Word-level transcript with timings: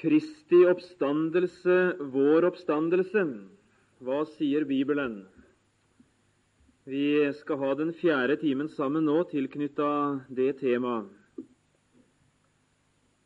Kristi 0.00 0.62
oppstandelse, 0.64 1.74
vår 2.00 2.46
oppstandelse. 2.48 3.24
Hva 4.00 4.22
sier 4.32 4.64
Bibelen? 4.64 5.26
Vi 6.88 7.28
skal 7.36 7.60
ha 7.60 7.74
den 7.76 7.90
fjerde 7.92 8.38
timen 8.40 8.70
sammen 8.72 9.04
nå 9.04 9.18
tilknytta 9.28 9.90
det 10.32 10.54
temaet. 10.62 11.10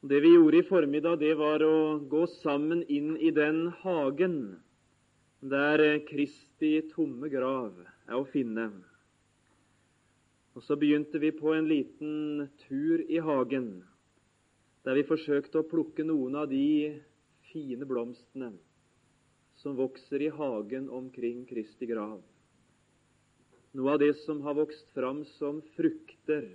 Det 0.02 0.18
vi 0.20 0.34
gjorde 0.34 0.58
i 0.58 0.66
formiddag, 0.66 1.22
det 1.22 1.36
var 1.38 1.62
å 1.62 2.02
gå 2.10 2.26
sammen 2.42 2.82
inn 2.90 3.14
i 3.22 3.30
den 3.30 3.68
hagen 3.84 4.36
der 5.46 5.80
Kristi 6.10 6.74
tomme 6.90 7.30
grav 7.30 7.70
er 8.10 8.18
å 8.18 8.26
finne. 8.34 8.66
Og 10.58 10.66
så 10.66 10.74
begynte 10.74 11.22
vi 11.22 11.30
på 11.38 11.54
en 11.54 11.70
liten 11.70 12.48
tur 12.66 13.06
i 13.06 13.22
hagen, 13.22 13.84
der 14.84 14.98
vi 14.98 15.06
forsøkte 15.08 15.62
å 15.62 15.68
plukke 15.68 16.04
noen 16.04 16.36
av 16.36 16.50
de 16.50 17.00
fine 17.50 17.88
blomstene 17.88 18.52
som 19.62 19.76
vokser 19.78 20.26
i 20.26 20.32
hagen 20.34 20.90
omkring 20.92 21.44
Kristi 21.48 21.88
grav. 21.88 22.18
Noe 23.74 23.94
av 23.94 24.02
det 24.02 24.12
som 24.22 24.42
har 24.44 24.56
vokst 24.58 24.90
fram 24.94 25.24
som 25.38 25.62
frukter 25.74 26.50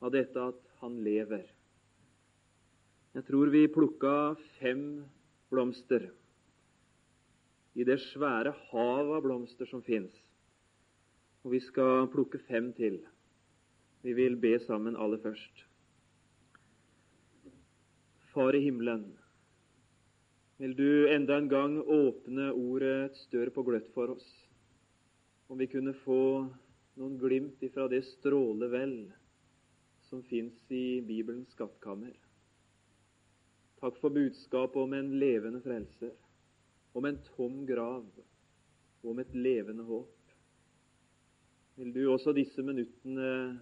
av 0.00 0.12
dette 0.14 0.46
at 0.52 0.60
han 0.80 1.00
lever. 1.04 1.44
Jeg 3.12 3.26
tror 3.28 3.50
vi 3.52 3.66
plukka 3.68 4.34
fem 4.60 5.02
blomster 5.52 6.06
i 7.76 7.84
det 7.88 7.98
svære 8.12 8.54
havet 8.70 9.16
av 9.18 9.24
blomster 9.24 9.68
som 9.68 9.82
fins. 9.84 10.14
Og 11.42 11.56
vi 11.56 11.60
skal 11.64 12.06
plukke 12.12 12.40
fem 12.46 12.70
til. 12.76 13.00
Vi 14.06 14.14
vil 14.16 14.38
be 14.40 14.54
sammen 14.64 14.96
aller 14.96 15.20
først. 15.22 15.66
Far 18.32 18.56
i 18.56 18.60
himmelen, 18.64 19.04
vil 20.56 20.76
du 20.76 21.08
enda 21.12 21.36
en 21.36 21.48
gang 21.48 21.74
åpne 21.80 22.46
ordets 22.56 23.26
dør 23.32 23.50
på 23.52 23.64
gløtt 23.66 23.90
for 23.92 24.14
oss, 24.14 24.28
om 25.52 25.60
vi 25.60 25.68
kunne 25.68 25.92
få 26.00 26.22
noen 26.96 27.18
glimt 27.20 27.60
ifra 27.66 27.88
det 27.92 28.00
stråle 28.08 28.70
vel 28.72 28.94
som 30.08 30.24
fins 30.30 30.56
i 30.72 31.02
Bibelens 31.04 31.52
skattkammer. 31.52 32.16
Takk 33.82 34.00
for 34.00 34.14
budskapet 34.16 34.80
om 34.80 34.96
en 34.96 35.12
levende 35.20 35.60
frelser, 35.60 36.16
om 36.96 37.04
en 37.08 37.20
tom 37.34 37.62
grav 37.68 38.06
og 38.16 39.12
om 39.12 39.20
et 39.20 39.36
levende 39.36 39.84
håp 39.88 40.18
vil 41.76 41.92
du 41.92 42.02
også 42.12 42.32
disse 42.36 42.62
minuttene 42.64 43.58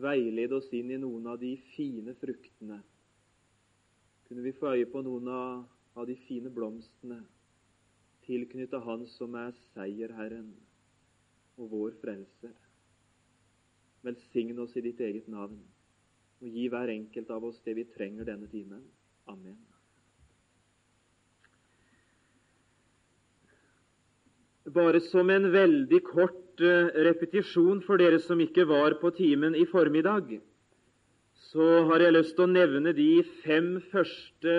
veilede 0.00 0.58
oss 0.58 0.68
inn 0.76 0.92
i 0.92 1.00
noen 1.00 1.26
av 1.32 1.40
de 1.40 1.54
fine 1.74 2.12
fruktene. 2.20 2.82
Kunne 4.28 4.42
vi 4.42 4.52
få 4.52 4.74
øye 4.74 4.86
på 4.90 5.02
noen 5.06 5.28
av, 5.30 5.64
av 5.96 6.06
de 6.08 6.16
fine 6.26 6.50
blomstene 6.50 7.20
tilknyttet 8.26 8.82
Han 8.82 9.04
som 9.06 9.34
er 9.38 9.52
seierherren 9.74 10.48
og 11.56 11.70
vår 11.70 11.94
frelser. 12.00 12.54
Velsign 14.02 14.58
oss 14.58 14.74
i 14.76 14.82
ditt 14.82 15.00
eget 15.00 15.28
navn, 15.30 15.60
og 16.42 16.48
gi 16.50 16.66
hver 16.68 16.90
enkelt 16.90 17.30
av 17.30 17.46
oss 17.46 17.62
det 17.64 17.76
vi 17.78 17.86
trenger 17.94 18.26
denne 18.26 18.50
timen. 18.50 18.82
Amen. 19.30 19.56
Bare 24.74 25.00
som 25.00 25.30
en 25.30 25.52
veldig 25.54 26.02
kort 26.04 26.42
Eh, 26.56 26.88
repetisjon 27.04 27.82
for 27.84 28.00
dere 28.00 28.16
som 28.24 28.40
ikke 28.40 28.64
var 28.64 28.94
på 28.96 29.10
timen 29.12 29.52
i 29.54 29.66
formiddag, 29.68 30.38
så 31.56 31.66
har 31.88 32.02
jeg 32.04 32.12
lyst 32.12 32.34
til 32.36 32.44
å 32.44 32.52
nevne 32.52 32.90
de 32.92 33.22
fem 33.40 33.68
første 33.88 34.56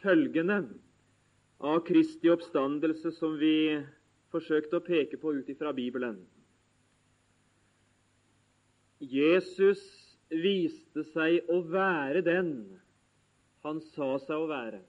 følgene 0.00 0.56
av 1.62 1.76
Kristi 1.86 2.32
oppstandelse 2.32 3.12
som 3.20 3.36
vi 3.38 3.78
forsøkte 4.34 4.80
å 4.80 4.82
peke 4.82 5.20
på 5.22 5.36
ut 5.36 5.52
ifra 5.54 5.70
Bibelen. 5.76 6.18
Jesus 8.98 9.78
viste 10.26 11.06
seg 11.12 11.46
å 11.54 11.62
være 11.70 12.26
den 12.26 12.52
han 13.62 13.78
sa 13.94 14.16
seg 14.26 14.42
å 14.42 14.50
være. 14.50 14.82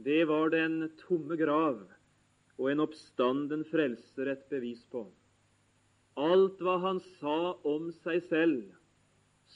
Det 0.00 0.22
var 0.32 0.56
den 0.56 0.86
tomme 1.04 1.36
grav 1.36 1.82
og 2.56 2.68
en 2.72 2.88
oppstanden 2.88 3.68
frelser 3.68 4.38
et 4.38 4.48
bevis 4.48 4.86
på. 4.88 5.04
Alt 6.16 6.64
hva 6.64 6.80
han 6.80 7.04
sa 7.18 7.58
om 7.68 7.92
seg 8.00 8.24
selv 8.32 8.70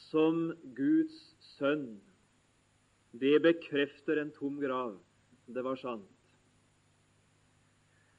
som 0.09 0.51
Guds 0.77 1.17
sønn, 1.57 1.97
det 3.17 3.39
bekrefter 3.45 4.21
en 4.21 4.33
tom 4.37 4.61
grav. 4.61 4.97
Det 5.47 5.62
var 5.65 5.79
sant. 5.81 6.11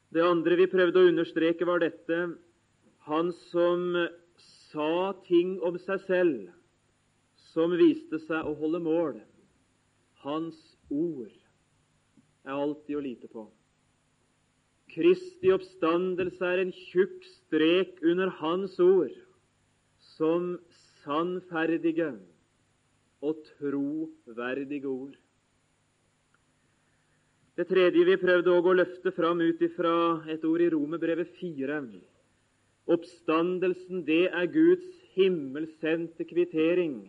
Det 0.10 0.24
andre 0.24 0.56
vi 0.56 0.70
prøvde 0.72 1.02
å 1.02 1.10
understreke, 1.12 1.68
var 1.68 1.84
dette 1.84 2.20
han 3.08 3.34
som 3.50 3.92
sa 4.72 5.14
ting 5.28 5.58
om 5.64 5.78
seg 5.84 6.02
selv 6.08 6.48
som 7.52 7.76
viste 7.80 8.20
seg 8.26 8.48
å 8.48 8.56
holde 8.60 8.82
mål. 8.84 9.20
Hans 10.24 10.58
ord 10.90 11.32
er 12.48 12.56
alltid 12.56 12.98
å 12.98 13.04
lite 13.04 13.30
på. 13.32 13.46
Kristi 14.92 15.52
oppstandelse 15.54 16.48
er 16.48 16.64
en 16.64 16.74
tjukk 16.74 17.26
strek 17.44 18.00
under 18.08 18.32
Hans 18.40 18.78
ord 18.82 19.14
som 20.16 20.56
sannferdige 21.08 22.12
og 23.24 23.40
troverdige 23.56 24.88
ord. 24.88 25.16
Det 27.58 27.66
tredje 27.72 28.04
vi 28.06 28.20
prøvde 28.22 28.54
å 28.54 28.74
løfte 28.76 29.14
fram 29.16 29.40
ut 29.42 29.62
ifra 29.66 29.96
et 30.30 30.44
ord 30.46 30.62
i 30.62 30.70
Romerbrevet 30.70 31.32
4. 31.40 31.80
Oppstandelsen, 32.94 34.04
det 34.06 34.28
er 34.30 34.52
Guds 34.52 34.86
himmelsendte 35.16 36.28
kvittering. 36.30 37.00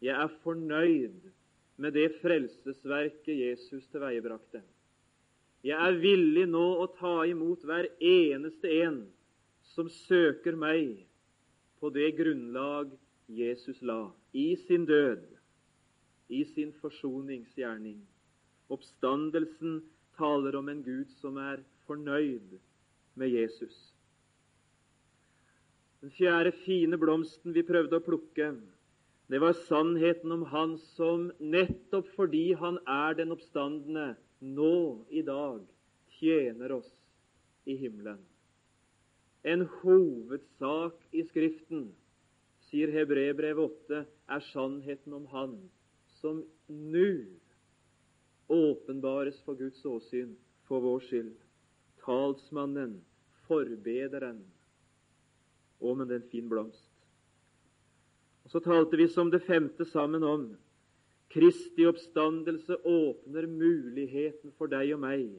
Jeg 0.00 0.14
er 0.14 0.32
fornøyd 0.46 1.28
med 1.76 1.92
det 1.98 2.14
frelsesverket 2.22 3.34
Jesus 3.34 3.84
tilveiebrakte. 3.92 4.62
Jeg 5.64 5.76
er 5.80 6.00
villig 6.00 6.46
nå 6.48 6.64
å 6.80 6.88
ta 6.96 7.22
imot 7.28 7.62
hver 7.66 7.90
eneste 8.00 8.72
en 8.84 8.98
som 9.74 9.88
søker 10.06 10.56
meg 10.56 11.02
på 11.80 11.92
det 11.92 12.14
grunnlag 12.16 12.92
Jesus 13.28 13.80
la 13.82 14.10
i 14.32 14.56
sin 14.66 14.84
død, 14.86 15.22
i 16.28 16.44
sin 16.44 16.72
forsoningsgjerning. 16.80 17.98
Oppstandelsen 18.68 19.82
taler 20.18 20.56
om 20.56 20.68
en 20.68 20.82
Gud 20.82 21.10
som 21.20 21.36
er 21.36 21.62
fornøyd 21.86 22.58
med 23.14 23.28
Jesus. 23.28 23.94
Den 26.00 26.10
fjerde 26.10 26.52
fine 26.64 26.98
blomsten 27.00 27.54
vi 27.54 27.64
prøvde 27.64 27.96
å 27.96 28.04
plukke, 28.04 28.52
det 29.32 29.40
var 29.40 29.56
sannheten 29.56 30.32
om 30.32 30.42
Han 30.52 30.76
som 30.78 31.30
nettopp 31.40 32.10
fordi 32.16 32.52
Han 32.60 32.78
er 32.86 33.16
den 33.16 33.32
oppstandende, 33.32 34.16
nå 34.40 35.04
i 35.08 35.22
dag 35.24 35.62
tjener 36.18 36.76
oss 36.76 36.90
i 37.64 37.76
himmelen. 37.80 38.20
En 39.44 39.64
hovedsak 39.80 41.00
i 41.12 41.24
Skriften, 41.24 41.88
sier 42.74 42.90
Hebrebrev 42.90 43.60
8, 43.62 44.02
er 44.34 44.40
sannheten 44.50 45.14
om 45.14 45.28
Han 45.30 45.52
som 46.18 46.40
nå 46.66 47.10
åpenbares 48.50 49.38
for 49.46 49.54
Guds 49.54 49.84
åsyn 49.86 50.32
for 50.66 50.82
vår 50.82 51.04
skyld. 51.06 51.36
Talsmannen, 52.02 52.96
forbederen. 53.46 54.40
Å, 55.78 55.94
men 55.94 56.08
det 56.08 56.16
er 56.16 56.22
en 56.24 56.32
fin 56.32 56.50
blomst. 56.50 56.90
Og 58.42 58.50
Så 58.50 58.60
talte 58.64 58.98
vi 58.98 59.06
som 59.12 59.30
det 59.30 59.44
femte 59.46 59.86
sammen 59.86 60.26
om 60.26 60.48
Kristi 61.30 61.86
oppstandelse 61.86 62.80
åpner 62.82 63.46
muligheten 63.50 64.50
for 64.58 64.70
deg 64.70 64.96
og 64.96 65.02
meg 65.06 65.30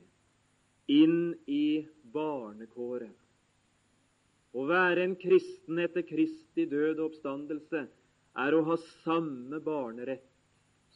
inn 0.91 1.35
i 1.51 1.83
barnekåret. 2.15 3.24
Å 4.55 4.63
være 4.69 5.03
en 5.03 5.17
kristen 5.19 5.81
etter 5.83 6.05
Kristi 6.07 6.63
død 6.71 7.01
og 7.01 7.09
oppstandelse 7.09 7.81
er 8.45 8.55
å 8.55 8.63
ha 8.69 8.77
samme 9.03 9.59
barnerett 9.63 10.29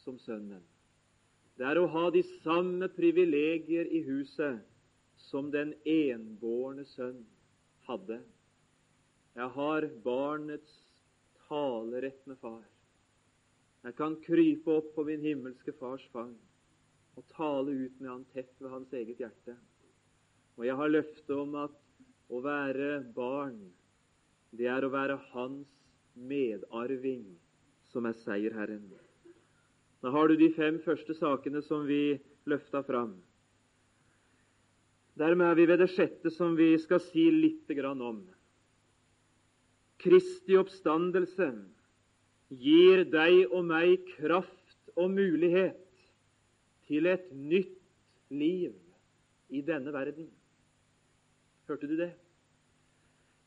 som 0.00 0.16
sønnen. 0.20 0.62
Det 1.60 1.66
er 1.68 1.76
å 1.76 1.88
ha 1.92 2.06
de 2.12 2.22
samme 2.40 2.88
privilegier 2.96 3.88
i 3.92 4.00
huset 4.06 4.62
som 5.28 5.50
den 5.52 5.74
enbårne 5.84 6.86
sønn 6.88 7.20
hadde. 7.84 8.22
Jeg 9.36 9.52
har 9.56 9.86
barnets 10.04 10.78
talerett 11.48 12.24
med 12.30 12.40
far. 12.40 12.62
Jeg 13.84 13.96
kan 13.96 14.16
krype 14.24 14.72
opp 14.80 14.94
på 14.96 15.04
min 15.08 15.22
himmelske 15.24 15.72
Fars 15.76 16.04
fang 16.14 16.32
og 17.18 17.28
tale 17.34 17.72
ut 17.72 18.00
med 18.00 18.10
Han 18.10 18.24
tett 18.32 18.52
ved 18.60 18.72
Hans 18.72 18.92
eget 18.96 19.20
hjerte. 19.20 19.56
Og 20.56 20.66
jeg 20.68 20.76
har 20.76 20.92
løftet 20.92 21.36
om 21.36 21.56
at 21.60 21.79
å 22.30 22.40
være 22.44 23.00
barn, 23.14 23.58
det 24.54 24.68
er 24.70 24.86
å 24.86 24.92
være 24.92 25.18
Hans 25.32 25.70
medarving, 26.14 27.24
som 27.90 28.06
er 28.06 28.14
seierherren. 28.22 28.86
Da 30.00 30.12
har 30.14 30.30
du 30.30 30.36
de 30.38 30.48
fem 30.54 30.78
første 30.84 31.14
sakene 31.18 31.62
som 31.66 31.84
vi 31.88 32.20
løfta 32.48 32.82
fram. 32.86 33.16
Dermed 35.18 35.50
er 35.50 35.58
vi 35.58 35.66
ved 35.68 35.82
det 35.82 35.90
sjette 35.92 36.30
som 36.32 36.54
vi 36.56 36.72
skal 36.80 37.02
si 37.10 37.26
litt 37.34 37.68
om. 37.90 38.22
Kristi 40.00 40.56
oppstandelse 40.56 41.50
gir 42.48 43.04
deg 43.04 43.52
og 43.52 43.66
meg 43.68 44.06
kraft 44.16 44.94
og 44.96 45.10
mulighet 45.12 45.82
til 46.88 47.06
et 47.06 47.28
nytt 47.34 47.76
liv 48.32 48.72
i 49.50 49.60
denne 49.60 49.92
verden. 49.92 50.30
Hørte 51.70 51.86
du 51.86 51.94
det? 51.94 52.10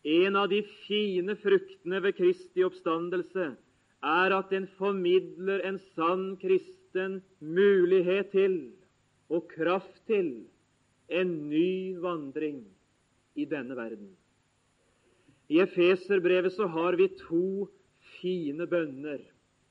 En 0.08 0.38
av 0.40 0.46
de 0.48 0.62
fine 0.86 1.34
fruktene 1.42 2.00
ved 2.06 2.16
Kristi 2.16 2.64
oppstandelse 2.64 3.50
er 4.04 4.36
at 4.36 4.52
den 4.52 4.70
formidler 4.78 5.60
en 5.68 5.80
sann 5.92 6.38
kristen 6.40 7.18
mulighet 7.44 8.30
til 8.32 8.56
og 9.28 9.50
kraft 9.52 10.00
til 10.08 10.30
en 11.12 11.34
ny 11.50 12.00
vandring 12.00 12.62
i 13.36 13.44
denne 13.44 13.76
verden. 13.76 14.08
I 15.52 15.60
Efeserbrevet 15.66 16.56
så 16.56 16.70
har 16.72 16.96
vi 16.96 17.10
to 17.26 17.68
fine 18.22 18.70
bønner, 18.72 19.20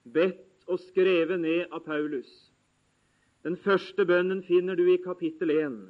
bedt 0.05 0.69
og 0.69 0.81
skrevet 0.91 1.41
ned 1.41 1.73
av 1.73 1.87
Paulus. 1.89 2.29
Den 3.49 3.57
første 3.57 4.05
bønnen 4.05 4.45
finner 4.45 4.77
du 4.77 4.85
i 4.93 5.01
kapittel 5.01 5.57
1. 5.57 5.83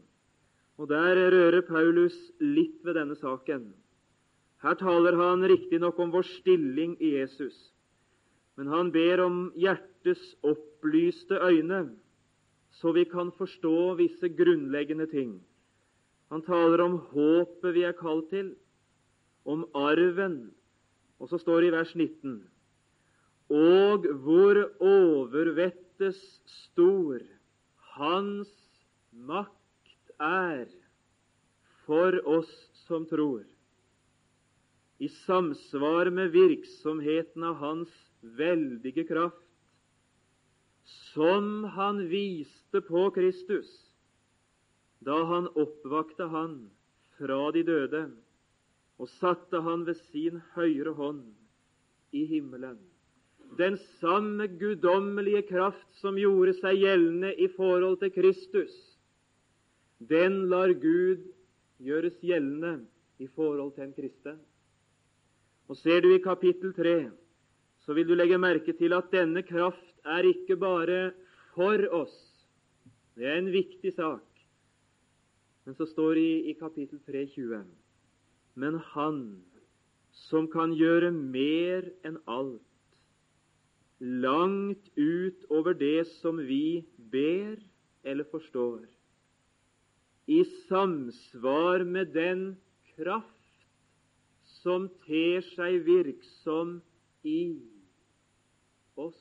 Og 0.82 0.88
Der 0.90 1.14
rører 1.30 1.62
Paulus 1.62 2.14
litt 2.42 2.80
ved 2.82 2.96
denne 2.98 3.14
saken. 3.14 3.68
Her 4.64 4.74
taler 4.80 5.14
han 5.14 5.44
riktignok 5.46 6.00
om 6.02 6.10
vår 6.10 6.26
stilling 6.26 6.96
i 6.98 7.12
Jesus, 7.20 7.54
men 8.58 8.66
han 8.66 8.90
ber 8.90 9.22
om 9.22 9.36
hjertets 9.54 10.24
opplyste 10.42 11.38
øyne, 11.38 11.84
så 12.80 12.90
vi 12.98 13.06
kan 13.06 13.30
forstå 13.38 13.94
visse 14.00 14.32
grunnleggende 14.34 15.06
ting. 15.06 15.38
Han 16.34 16.42
taler 16.42 16.82
om 16.82 16.98
håpet 17.14 17.78
vi 17.78 17.86
er 17.86 17.94
kalt 17.94 18.32
til, 18.34 18.50
om 19.46 19.62
arven, 19.78 20.50
og 21.22 21.30
så 21.30 21.38
står 21.38 21.62
det 21.62 21.70
i 21.70 21.76
vers 21.78 21.94
19 21.94 22.36
Og 23.54 24.06
hvor 24.26 24.58
overvettes 24.82 26.18
stor 26.46 27.22
hans 27.94 28.50
makt 29.12 29.61
er 30.22 30.66
for 31.86 32.16
oss 32.28 32.52
som 32.86 33.06
tror, 33.10 33.44
i 35.02 35.08
samsvar 35.08 36.10
med 36.14 36.30
virksomheten 36.30 37.42
av 37.42 37.56
Hans 37.58 37.94
veldige 38.38 39.04
kraft, 39.08 39.48
som 41.14 41.64
Han 41.64 42.04
viste 42.08 42.80
på 42.86 43.08
Kristus 43.14 43.70
da 45.02 45.24
Han 45.26 45.48
oppvakte 45.58 46.28
Han 46.30 46.70
fra 47.18 47.50
de 47.54 47.64
døde 47.66 48.04
og 49.02 49.10
satte 49.18 49.62
Han 49.66 49.86
ved 49.88 49.98
sin 50.12 50.38
høyre 50.54 50.94
hånd 50.94 51.24
i 52.14 52.24
himmelen. 52.30 52.78
Den 53.58 53.76
samme 54.00 54.46
guddommelige 54.46 55.42
kraft 55.50 55.98
som 56.00 56.16
gjorde 56.16 56.54
seg 56.60 56.78
gjeldende 56.78 57.34
i 57.34 57.50
forhold 57.56 57.98
til 58.00 58.12
Kristus, 58.14 58.72
den 60.08 60.46
lar 60.50 60.72
Gud 60.72 61.22
gjøres 61.82 62.16
gjeldende 62.22 62.86
i 63.22 63.26
forhold 63.26 63.74
til 63.74 63.86
en 63.86 63.94
kristen. 63.96 64.40
Og 65.68 65.76
Ser 65.76 66.02
du 66.04 66.10
i 66.12 66.22
kapittel 66.22 66.74
3, 66.74 67.10
så 67.82 67.94
vil 67.94 68.08
du 68.08 68.14
legge 68.14 68.38
merke 68.38 68.74
til 68.76 68.92
at 68.92 69.10
denne 69.12 69.42
kraft 69.42 70.04
er 70.04 70.26
ikke 70.28 70.56
bare 70.56 71.12
for 71.54 71.86
oss. 71.92 72.16
Det 73.16 73.26
er 73.26 73.38
en 73.38 73.52
viktig 73.52 73.92
sak. 73.94 74.26
Men 75.64 75.74
så 75.78 75.86
står 75.86 76.14
det 76.18 76.26
i, 76.26 76.36
i 76.50 76.52
kapittel 76.58 77.00
3, 77.06 77.26
20, 77.34 77.64
Men 78.54 78.74
Han 78.94 79.42
som 80.12 80.48
kan 80.50 80.74
gjøre 80.76 81.10
mer 81.14 81.86
enn 82.04 82.18
alt, 82.28 82.60
langt 84.02 84.90
ut 84.98 85.46
over 85.48 85.76
det 85.78 86.04
som 86.18 86.40
vi 86.42 86.82
ber 87.12 87.56
eller 88.04 88.26
forstår, 88.28 88.82
i 90.26 90.44
samsvar 90.68 91.84
med 91.84 92.12
den 92.14 92.44
kraft 92.94 93.66
som 94.62 94.86
ter 95.06 95.42
seg 95.54 95.82
virksom 95.86 96.76
i 97.26 97.58
oss. 98.94 99.18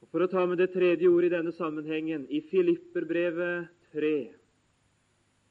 Og 0.00 0.08
For 0.10 0.24
å 0.24 0.30
ta 0.32 0.46
med 0.48 0.58
det 0.62 0.70
tredje 0.72 1.10
ordet 1.10 1.30
i 1.30 1.34
denne 1.36 1.52
sammenhengen, 1.54 2.24
i 2.32 2.40
Filipperbrevet 2.50 3.68
3 3.92 4.14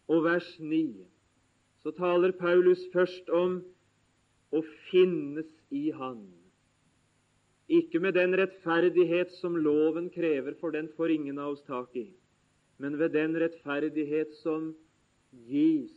og 0.10 0.26
vers 0.26 0.50
9, 0.60 1.06
så 1.84 1.94
taler 1.96 2.34
Paulus 2.36 2.82
først 2.92 3.30
om 3.30 3.60
å 4.50 4.64
finnes 4.90 5.48
i 5.70 5.92
Han. 5.94 6.26
Ikke 7.70 8.02
med 8.02 8.18
den 8.18 8.34
rettferdighet 8.34 9.30
som 9.38 9.54
loven 9.54 10.10
krever, 10.10 10.58
for 10.58 10.74
den 10.74 10.90
får 10.98 11.14
ingen 11.14 11.38
av 11.38 11.54
oss 11.54 11.62
tak 11.68 11.94
i 11.96 12.08
men 12.80 12.96
ved 13.00 13.14
den 13.14 13.36
rettferdighet 13.40 14.34
som 14.40 14.72
gis 15.48 15.92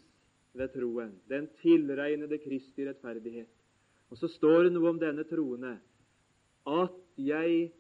ved 0.58 0.72
troen. 0.74 1.14
Den 1.30 1.46
tilregnede 1.62 2.38
Kristi 2.42 2.86
rettferdighet. 2.88 3.50
Og 4.10 4.18
så 4.20 4.28
står 4.28 4.66
det 4.66 4.74
noe 4.74 4.90
om 4.90 4.98
denne 5.00 5.24
troende 5.28 5.76
at 6.68 6.98
jeg 7.18 7.70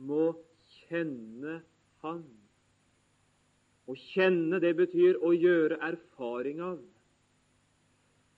må 0.00 0.32
kjenne 0.86 1.60
Han. 2.02 2.22
Å 3.86 3.94
kjenne, 3.98 4.58
det 4.62 4.72
betyr 4.78 5.18
å 5.22 5.30
gjøre 5.34 5.78
erfaring 5.84 6.62
av. 6.64 6.78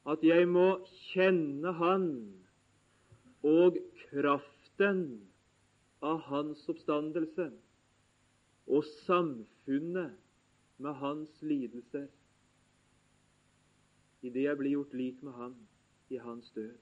At 0.08 0.24
jeg 0.24 0.48
må 0.50 0.66
kjenne 1.12 1.72
Han 1.78 2.08
og 3.44 3.78
kraften 4.08 5.04
av 6.04 6.20
Hans 6.28 6.64
oppstandelse 6.68 7.50
og 8.64 8.84
samfunnet 9.64 10.12
med 10.76 10.94
hans 10.94 11.42
lidelser 11.42 12.08
idet 14.24 14.44
jeg 14.44 14.56
blir 14.58 14.72
gjort 14.72 14.94
lik 14.94 15.22
med 15.22 15.32
ham 15.32 15.54
i 16.10 16.16
hans 16.16 16.50
død. 16.54 16.74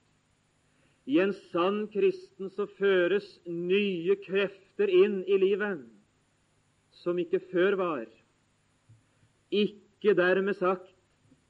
I 1.06 1.18
en 1.18 1.32
sann 1.50 1.88
kristen 1.90 2.50
så 2.50 2.66
føres 2.78 3.40
nye 3.46 4.14
krefter 4.22 4.88
inn 4.88 5.24
i 5.26 5.38
livet 5.38 5.82
som 7.02 7.18
ikke 7.18 7.40
før 7.50 7.76
var. 7.76 8.06
Ikke 9.50 10.14
dermed 10.14 10.54
sagt 10.54 10.94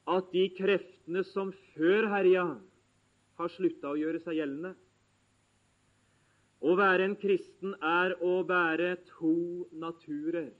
at 0.09 0.31
de 0.33 0.49
kreftene 0.57 1.23
som 1.23 1.53
før 1.75 2.09
herja, 2.09 2.59
har 3.37 3.49
slutta 3.49 3.89
å 3.89 3.97
gjøre 3.97 4.19
seg 4.21 4.35
gjeldende. 4.37 4.73
Å 6.61 6.75
være 6.77 7.05
en 7.05 7.15
kristen 7.17 7.73
er 7.81 8.13
å 8.21 8.43
bære 8.45 8.97
to 9.09 9.65
naturer 9.73 10.51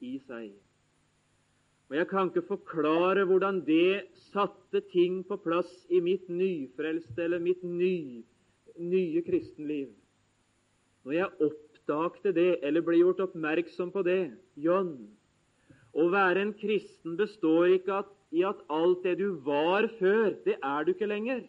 i 0.00 0.18
seg. 0.26 0.50
Og 1.90 1.96
Jeg 1.98 2.06
kan 2.10 2.30
ikke 2.30 2.46
forklare 2.46 3.24
hvordan 3.26 3.62
det 3.66 4.06
satte 4.30 4.82
ting 4.92 5.22
på 5.26 5.40
plass 5.42 5.70
i 5.90 6.00
mitt 6.00 6.28
nyfrelste 6.28 7.24
eller 7.24 7.42
mitt 7.42 7.62
ny, 7.66 8.22
nye 8.78 9.22
kristenliv. 9.26 9.88
Når 11.04 11.16
jeg 11.16 11.48
oppdagte 11.48 12.32
det, 12.36 12.50
eller 12.62 12.84
ble 12.86 13.00
gjort 13.00 13.24
oppmerksom 13.26 13.90
på 13.90 14.04
det 14.06 14.20
John, 14.54 14.94
å 15.90 16.06
være 16.12 16.44
en 16.44 16.52
kristen 16.54 17.16
består 17.18 17.74
ikke 17.74 18.04
i 18.30 18.44
at 18.46 18.60
alt 18.70 19.02
det 19.02 19.16
du 19.18 19.32
var 19.42 19.88
før, 19.98 20.36
det 20.44 20.60
er 20.62 20.86
du 20.86 20.94
ikke 20.94 21.10
lenger 21.10 21.48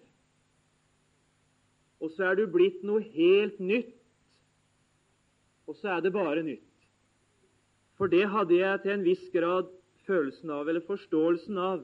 og 2.02 2.10
så 2.16 2.32
er 2.32 2.40
du 2.40 2.48
blitt 2.50 2.82
noe 2.86 3.04
helt 3.14 3.60
nytt. 3.62 3.94
Og 5.70 5.78
så 5.78 5.96
er 5.96 6.02
det 6.02 6.14
bare 6.16 6.42
nytt. 6.44 6.66
For 8.02 8.10
det 8.10 8.24
hadde 8.34 8.56
jeg 8.58 8.82
til 8.82 8.92
en 8.96 9.04
viss 9.06 9.26
grad 9.30 9.68
følelsen 10.08 10.50
av, 10.50 10.66
eller 10.66 10.82
forståelsen 10.88 11.58
av, 11.62 11.84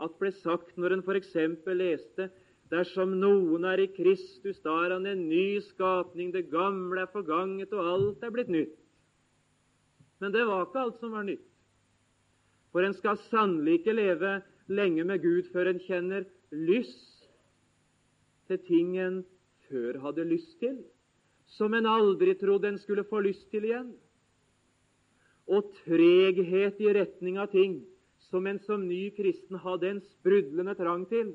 at 0.00 0.14
ble 0.16 0.30
sagt 0.38 0.78
når 0.80 0.94
en 0.94 1.02
f.eks. 1.04 1.34
leste 1.76 2.30
Dersom 2.72 3.12
noen 3.20 3.66
er 3.68 3.82
i 3.82 3.90
Kristus, 3.92 4.62
da 4.64 4.78
er 4.86 4.94
han 4.94 5.04
en 5.08 5.26
ny 5.28 5.60
skapning, 5.66 6.32
det 6.32 6.48
gamle 6.48 7.04
er 7.04 7.12
forganget, 7.12 7.72
og 7.76 7.84
alt 7.92 8.24
er 8.24 8.32
blitt 8.32 8.48
nytt. 8.52 8.74
Men 10.24 10.32
det 10.32 10.46
var 10.48 10.64
ikke 10.64 10.86
alt 10.86 10.98
som 11.04 11.12
var 11.12 11.28
nytt. 11.28 11.44
For 12.72 12.88
en 12.88 12.96
skal 12.96 13.20
sannelig 13.28 13.82
ikke 13.82 13.96
leve 13.96 14.34
lenge 14.72 15.04
med 15.04 15.20
Gud 15.20 15.52
før 15.52 15.68
en 15.68 15.84
kjenner 15.84 16.24
lyst 16.52 17.28
til 18.48 18.64
ting 18.72 18.96
en 19.04 19.22
før 19.68 20.00
hadde 20.08 20.28
lyst 20.32 20.56
til, 20.64 20.80
som 21.60 21.76
en 21.76 21.88
aldri 21.88 22.40
trodde 22.40 22.72
en 22.72 22.80
skulle 22.80 23.04
få 23.08 23.20
lyst 23.28 23.50
til 23.52 23.68
igjen. 23.68 23.92
Og 25.48 25.70
treghet 25.84 26.80
i 26.82 26.90
retning 26.92 27.38
av 27.40 27.50
ting 27.52 27.80
som 28.28 28.46
en 28.46 28.58
som 28.66 28.84
ny 28.84 29.08
kristen 29.16 29.60
hadde 29.62 29.88
en 29.88 30.02
sprudlende 30.04 30.74
trang 30.76 31.06
til, 31.08 31.32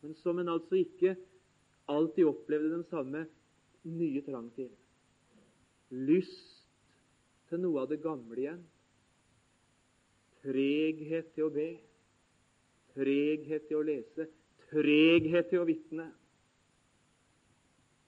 men 0.00 0.16
som 0.22 0.38
en 0.40 0.48
altså 0.48 0.80
ikke 0.80 1.16
alltid 1.90 2.30
opplevde 2.30 2.72
den 2.72 2.86
samme 2.88 3.26
nye 3.84 4.22
trang 4.24 4.48
til. 4.56 4.70
Lyst 5.90 6.64
til 7.50 7.60
noe 7.60 7.82
av 7.82 7.90
det 7.90 8.00
gamle 8.04 8.38
igjen. 8.38 8.62
Treghet 10.40 11.34
til 11.34 11.48
å 11.48 11.52
be. 11.52 11.68
Treghet 12.94 13.66
til 13.68 13.80
å 13.80 13.86
lese. 13.86 14.28
Treghet 14.70 15.50
til 15.50 15.60
å 15.60 15.68
vitne. 15.68 16.08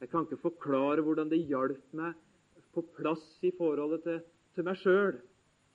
Jeg 0.02 0.10
kan 0.10 0.24
ikke 0.26 0.40
forklare 0.42 1.02
hvordan 1.04 1.28
det 1.30 1.44
hjalp 1.50 1.82
meg 1.94 2.16
på 2.72 2.82
plass 2.96 3.24
i 3.44 3.52
forholdet 3.54 4.06
til, 4.06 4.22
til 4.54 4.66
meg 4.66 4.78
sjøl, 4.82 5.18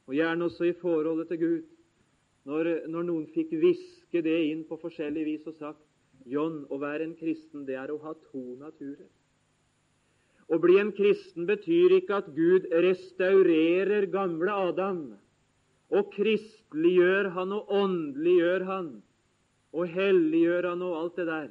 og 0.08 0.16
gjerne 0.16 0.48
også 0.48 0.70
i 0.70 0.78
forholdet 0.80 1.32
til 1.32 1.42
Gud, 1.42 1.68
når, 2.48 2.70
når 2.88 3.08
noen 3.10 3.28
fikk 3.34 3.52
hviske 3.60 4.24
det 4.24 4.38
inn 4.52 4.64
på 4.70 4.78
forskjellig 4.80 5.26
vis 5.28 5.48
og 5.50 5.58
sagt 5.60 5.84
John, 6.28 6.62
å 6.72 6.80
være 6.80 7.08
en 7.08 7.16
kristen, 7.20 7.66
det 7.68 7.76
er 7.80 7.92
å 7.92 8.00
ha 8.04 8.14
to 8.32 8.44
naturer. 8.60 9.08
Å 10.48 10.60
bli 10.64 10.78
en 10.80 10.94
kristen 10.96 11.48
betyr 11.48 11.98
ikke 11.98 12.22
at 12.22 12.30
Gud 12.36 12.70
restaurerer 12.72 14.08
gamle 14.12 14.54
Adam 14.70 15.02
og 15.92 16.12
kristeliggjør 16.14 17.32
han 17.36 17.52
og 17.56 17.72
åndeliggjør 17.76 18.66
han 18.68 18.90
og 19.76 19.92
helliggjør 19.92 20.70
han 20.72 20.86
og 20.88 20.96
alt 21.02 21.20
det 21.20 21.28
der. 21.28 21.50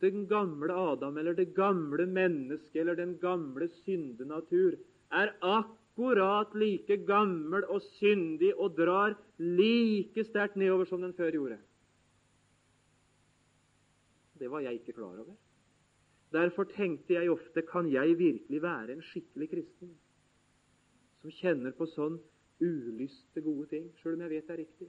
Den 0.00 0.24
gamle 0.28 0.72
Adam 0.72 1.18
eller 1.20 1.36
det 1.36 1.50
gamle 1.56 2.06
mennesket 2.08 2.80
eller 2.80 2.96
den 2.96 3.18
gamle 3.20 3.68
syndenatur 3.82 4.78
er 5.10 5.32
akkurat 5.42 6.54
like 6.54 6.96
gammel 7.06 7.66
og 7.68 7.82
syndig 7.98 8.52
og 8.56 8.76
drar 8.78 9.16
like 9.38 10.24
sterkt 10.24 10.56
nedover 10.56 10.88
som 10.88 11.02
den 11.02 11.14
før 11.14 11.30
gjorde. 11.30 11.58
Det 14.38 14.50
var 14.50 14.60
jeg 14.60 14.80
ikke 14.80 14.92
klar 14.92 15.18
over. 15.18 15.36
Derfor 16.32 16.64
tenkte 16.64 17.14
jeg 17.14 17.30
ofte 17.30 17.62
kan 17.62 17.90
jeg 17.92 18.18
virkelig 18.18 18.62
være 18.62 18.92
en 18.92 19.02
skikkelig 19.02 19.50
kristen 19.50 19.96
som 21.20 21.32
kjenner 21.36 21.74
på 21.76 21.84
sånn 21.90 22.16
ulyst 22.60 23.26
til 23.34 23.44
gode 23.44 23.66
ting, 23.72 23.88
sjøl 24.00 24.14
om 24.16 24.22
jeg 24.24 24.32
vet 24.32 24.46
det 24.46 24.54
er 24.54 24.60
riktig, 24.62 24.86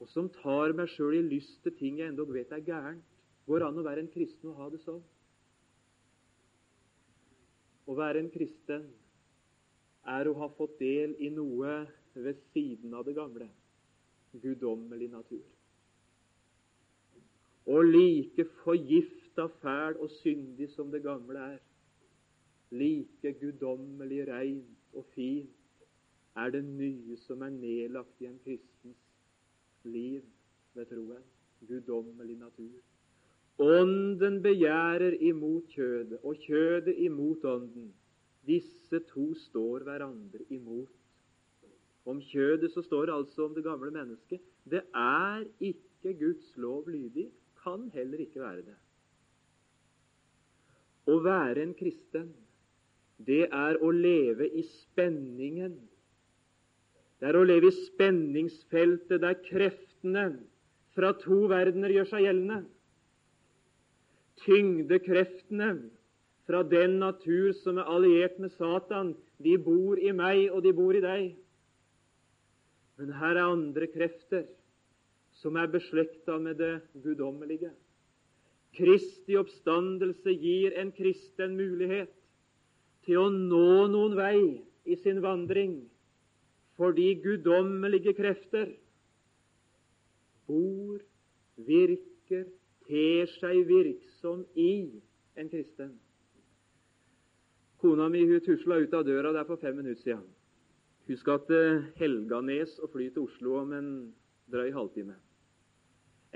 og 0.00 0.08
som 0.10 0.28
tar 0.34 0.74
meg 0.76 0.90
sjøl 0.92 1.16
i 1.18 1.22
lyst 1.24 1.58
til 1.64 1.74
ting 1.78 1.98
jeg 1.98 2.12
endog 2.12 2.30
vet 2.34 2.52
er 2.54 2.62
gærent. 2.64 3.06
Går 3.48 3.64
an 3.66 3.80
å 3.80 3.84
være 3.84 4.04
en 4.04 4.12
kristen 4.12 4.52
og 4.52 4.60
ha 4.60 4.68
det 4.70 4.78
sånn? 4.84 5.00
Å 7.90 7.96
være 7.98 8.22
en 8.22 8.30
kristen 8.30 8.84
er 10.14 10.28
å 10.30 10.36
ha 10.38 10.48
fått 10.54 10.78
del 10.78 11.16
i 11.18 11.30
noe 11.34 11.80
ved 12.14 12.38
siden 12.52 12.94
av 12.94 13.06
det 13.08 13.16
gamle 13.18 13.48
guddommelig 14.42 15.08
natur. 15.10 15.42
Og 17.70 17.84
like 17.84 18.46
forgifta, 18.62 19.48
fæl 19.62 19.98
og 19.98 20.10
syndig 20.20 20.70
som 20.74 20.90
det 20.90 21.02
gamle 21.02 21.42
er, 21.54 21.58
like 22.70 23.34
guddommelig 23.40 24.22
reint 24.30 24.94
og 24.94 25.06
fint 25.14 25.84
er 26.38 26.54
det 26.54 26.62
nye 26.64 27.16
som 27.26 27.42
er 27.42 27.54
nedlagt 27.54 28.22
i 28.22 28.28
en 28.30 28.38
kristens 28.44 29.02
liv 29.82 30.22
ved 30.74 30.86
troen. 30.92 31.26
Guddommelig 31.68 32.38
natur. 32.38 32.78
Ånden 33.60 34.38
begjærer 34.40 35.18
imot 35.20 35.68
kjødet, 35.74 36.18
og 36.24 36.36
kjødet 36.46 36.96
imot 37.04 37.44
ånden. 37.44 37.90
Disse 38.48 39.02
to 39.10 39.34
står 39.36 39.84
hverandre 39.84 40.46
imot. 40.48 40.88
Om 42.08 42.22
kjødet 42.24 42.70
så 42.72 42.82
står 42.82 43.10
det 43.10 43.14
altså 43.18 43.44
om 43.44 43.54
det 43.54 43.64
gamle 43.64 43.90
mennesket. 43.92 44.40
Det 44.64 44.80
er 44.96 45.44
ikke 45.60 46.14
Guds 46.22 46.56
lov 46.56 46.88
lydig, 46.88 47.28
kan 47.62 47.90
heller 47.92 48.24
ikke 48.24 48.40
være 48.40 48.64
det. 48.64 48.78
Å 51.10 51.18
være 51.20 51.60
en 51.66 51.76
kristen, 51.76 52.32
det 53.20 53.44
er 53.52 53.76
å 53.84 53.90
leve 53.92 54.48
i 54.48 54.64
spenningen. 54.64 55.76
Det 57.20 57.28
er 57.28 57.36
å 57.36 57.44
leve 57.44 57.68
i 57.68 57.76
spenningsfeltet 57.76 59.20
der 59.20 59.36
kreftene 59.44 60.30
fra 60.96 61.12
to 61.20 61.44
verdener 61.52 61.92
gjør 61.92 62.08
seg 62.14 62.24
gjeldende. 62.24 62.62
Tyngdekreftene 64.44 65.70
fra 66.46 66.62
den 66.66 66.98
natur 67.02 67.52
som 67.60 67.78
er 67.78 67.90
alliert 67.92 68.38
med 68.40 68.52
Satan, 68.56 69.14
de 69.38 69.56
bor 69.60 70.00
i 70.00 70.12
meg, 70.16 70.48
og 70.50 70.64
de 70.64 70.72
bor 70.74 70.96
i 70.96 71.02
deg. 71.04 71.28
Men 73.00 73.12
her 73.16 73.36
er 73.36 73.46
andre 73.46 73.86
krefter 73.92 74.48
som 75.40 75.56
er 75.56 75.70
beslekta 75.72 76.36
med 76.42 76.58
det 76.60 76.80
guddommelige. 77.04 77.70
Kristi 78.76 79.36
oppstandelse 79.40 80.34
gir 80.36 80.76
en 80.78 80.92
kristen 80.94 81.56
mulighet 81.58 82.12
til 83.06 83.18
å 83.22 83.30
nå 83.32 83.86
noen 83.90 84.14
vei 84.18 84.42
i 84.84 84.96
sin 85.00 85.22
vandring, 85.24 85.78
fordi 86.78 87.14
guddommelige 87.24 88.14
krefter 88.16 88.70
bor, 90.48 91.00
virker, 91.56 92.46
ter 92.90 93.30
seg 93.38 93.62
virksom 93.68 94.42
i 94.58 94.90
en 95.38 95.48
kristen. 95.48 95.94
Kona 97.80 98.10
mi 98.12 98.26
hun 98.26 98.42
tusla 98.44 98.80
ut 98.82 98.94
av 98.94 99.06
døra 99.06 99.32
der 99.32 99.46
for 99.48 99.60
fem 99.62 99.78
minutter 99.78 100.02
siden. 100.02 100.26
Hun 101.06 101.18
skal 101.18 101.40
til 101.46 101.80
Helganes 101.98 102.76
og 102.82 102.90
fly 102.92 103.08
til 103.14 103.24
Oslo 103.24 103.56
om 103.62 103.72
en 103.78 103.90
drøy 104.50 104.72
halvtime. 104.74 105.16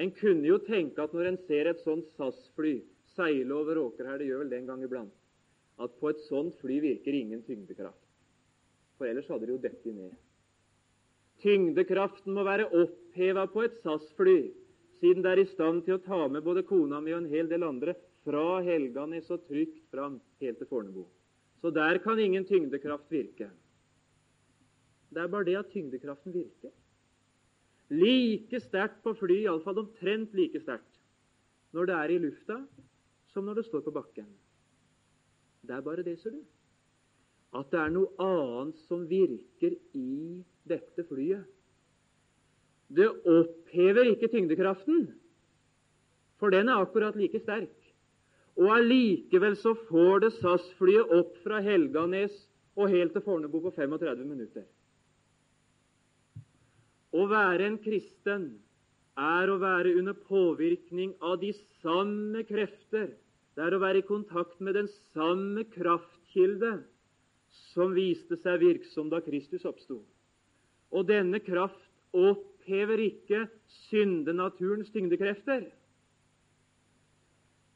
En 0.01 0.11
kunne 0.15 0.47
jo 0.49 0.59
tenke 0.63 1.03
at 1.03 1.13
når 1.15 1.29
en 1.29 1.41
ser 1.47 1.69
et 1.71 1.83
sånt 1.85 2.09
SAS-fly 2.17 2.79
seile 3.15 3.55
over 3.55 3.79
åker 3.85 4.09
det 4.19 4.27
gjør 4.31 4.43
vel 4.43 4.51
det 4.51 4.63
en 4.63 4.71
gang 4.73 4.83
iblant, 4.83 5.13
at 5.79 5.95
på 6.01 6.11
et 6.11 6.23
sånt 6.27 6.57
fly 6.63 6.81
virker 6.83 7.15
ingen 7.15 7.45
tyngdekraft. 7.47 8.01
For 8.99 9.07
ellers 9.11 9.29
hadde 9.31 9.47
det 9.47 9.55
jo 9.55 9.63
dette 9.63 9.95
ned. 9.95 10.15
Tyngdekraften 11.43 12.35
må 12.35 12.43
være 12.47 12.71
oppheva 12.71 13.47
på 13.51 13.67
et 13.67 13.79
SAS-fly 13.83 14.39
siden 15.05 15.25
det 15.25 15.33
er 15.35 15.43
i 15.43 15.51
stand 15.51 15.83
til 15.85 15.99
å 15.99 16.01
ta 16.01 16.23
med 16.33 16.45
både 16.47 16.63
kona 16.65 16.97
mi 17.05 17.13
og 17.13 17.21
en 17.21 17.33
hel 17.33 17.49
del 17.51 17.67
andre 17.67 17.93
fra 18.25 18.63
Helganes 18.65 19.29
og 19.35 19.43
trygt 19.45 19.83
fram 19.93 20.17
helt 20.41 20.57
til 20.63 20.71
Fornebu. 20.71 21.03
Så 21.61 21.73
der 21.77 21.99
kan 22.01 22.21
ingen 22.21 22.47
tyngdekraft 22.49 23.13
virke. 23.13 23.51
Det 25.13 25.21
er 25.21 25.29
bare 25.29 25.47
det 25.51 25.59
at 25.61 25.69
tyngdekraften 25.75 26.33
virker. 26.33 26.73
Like 27.93 28.61
sterkt 28.65 29.03
på 29.05 29.13
fly, 29.19 29.43
iallfall 29.45 29.83
omtrent 29.83 30.33
like 30.33 30.63
sterkt, 30.63 31.01
når 31.77 31.91
det 31.91 31.99
er 31.99 32.15
i 32.15 32.19
lufta 32.25 32.57
som 33.35 33.45
når 33.45 33.61
det 33.61 33.67
står 33.69 33.85
på 33.85 33.93
bakken. 33.93 34.31
Det 35.65 35.77
er 35.77 35.85
bare 35.85 36.05
det, 36.07 36.17
ser 36.21 36.33
du. 36.33 36.41
At 37.55 37.69
det 37.71 37.81
er 37.83 37.93
noe 37.93 38.09
annet 38.25 38.81
som 38.89 39.05
virker 39.11 39.77
i 39.93 40.41
dette 40.65 41.05
flyet 41.11 41.45
det 42.89 43.09
opphever 43.09 44.11
ikke 44.13 44.29
tyngdekraften, 44.33 45.09
for 46.41 46.53
den 46.53 46.69
er 46.69 46.83
akkurat 46.83 47.17
like 47.17 47.41
sterk. 47.41 47.73
Og 48.55 48.71
allikevel 48.71 49.57
så 49.59 49.75
får 49.89 50.25
det 50.25 50.33
SAS-flyet 50.37 51.11
opp 51.17 51.35
fra 51.43 51.61
Helganes 51.65 52.35
og 52.79 52.91
helt 52.93 53.15
til 53.15 53.25
Fornebu 53.25 53.61
på 53.65 53.73
35 53.75 54.23
minutter. 54.27 54.67
Å 57.15 57.27
være 57.31 57.67
en 57.67 57.79
kristen 57.83 58.47
er 59.19 59.51
å 59.51 59.61
være 59.63 59.95
under 59.99 60.17
påvirkning 60.27 61.15
av 61.23 61.39
de 61.43 61.53
samme 61.83 62.43
krefter. 62.47 63.13
Det 63.55 63.63
er 63.63 63.77
å 63.77 63.83
være 63.83 64.03
i 64.03 64.07
kontakt 64.07 64.59
med 64.59 64.75
den 64.75 64.91
samme 65.15 65.63
kraftkilde 65.71 66.81
som 67.75 67.95
viste 67.95 68.39
seg 68.43 68.59
virksom 68.65 69.11
da 69.13 69.23
Kristus 69.23 69.67
oppsto. 69.67 70.01
Og 70.91 71.07
denne 71.07 71.39
kraft 71.43 71.79
opp 72.15 72.54
opphever 72.65 72.99
ikke 72.99 73.45
syndenaturens 73.91 74.91
tyngdekrefter, 74.91 75.67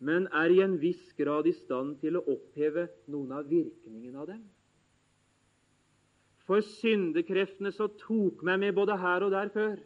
men 0.01 0.29
er 0.33 0.51
i 0.55 0.63
en 0.63 0.79
viss 0.81 1.13
grad 1.19 1.47
i 1.47 1.53
stand 1.53 1.99
til 2.01 2.17
å 2.17 2.25
oppheve 2.25 2.87
noen 3.11 3.35
av 3.35 3.49
virkningene 3.51 4.19
av 4.23 4.29
dem. 4.31 4.43
For 6.47 6.63
syndekreftene 6.65 7.73
som 7.75 7.93
tok 8.01 8.41
meg 8.47 8.63
med 8.63 8.77
både 8.79 8.97
her 8.97 9.27
og 9.27 9.35
der 9.35 9.51
før, 9.53 9.77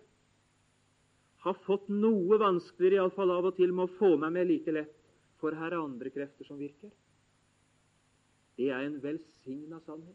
har 1.43 1.59
fått 1.67 1.89
noe 1.91 2.39
vanskeligere 2.39 3.01
iallfall 3.01 3.33
av 3.35 3.49
og 3.51 3.57
til 3.57 3.73
med 3.75 3.89
å 3.89 3.97
få 3.99 4.15
meg 4.21 4.37
med 4.37 4.47
like 4.47 4.71
lett, 4.71 4.95
for 5.43 5.57
her 5.59 5.73
er 5.73 5.81
andre 5.81 6.13
krefter 6.15 6.47
som 6.47 6.61
virker. 6.61 6.93
Det 8.55 8.71
er 8.71 8.85
en 8.85 9.01
velsigna 9.03 9.81
sannhet. 9.83 10.15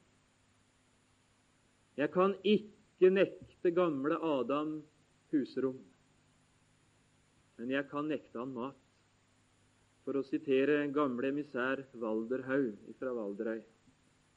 Jeg 1.98 2.13
kan 2.13 2.38
ikke 2.46 2.77
ikke 2.98 3.13
nekte 3.13 3.72
gamle 3.77 4.18
Adam 4.25 4.80
husrom, 5.32 5.77
men 7.58 7.72
jeg 7.74 7.86
kan 7.92 8.10
nekte 8.10 8.42
han 8.42 8.54
mat. 8.56 8.77
For 10.08 10.16
å 10.16 10.24
sitere 10.24 10.86
gamle 10.96 11.30
emissær 11.34 11.82
Valderhaug 12.00 12.94
fra 12.98 13.12
Valderøy, 13.12 13.60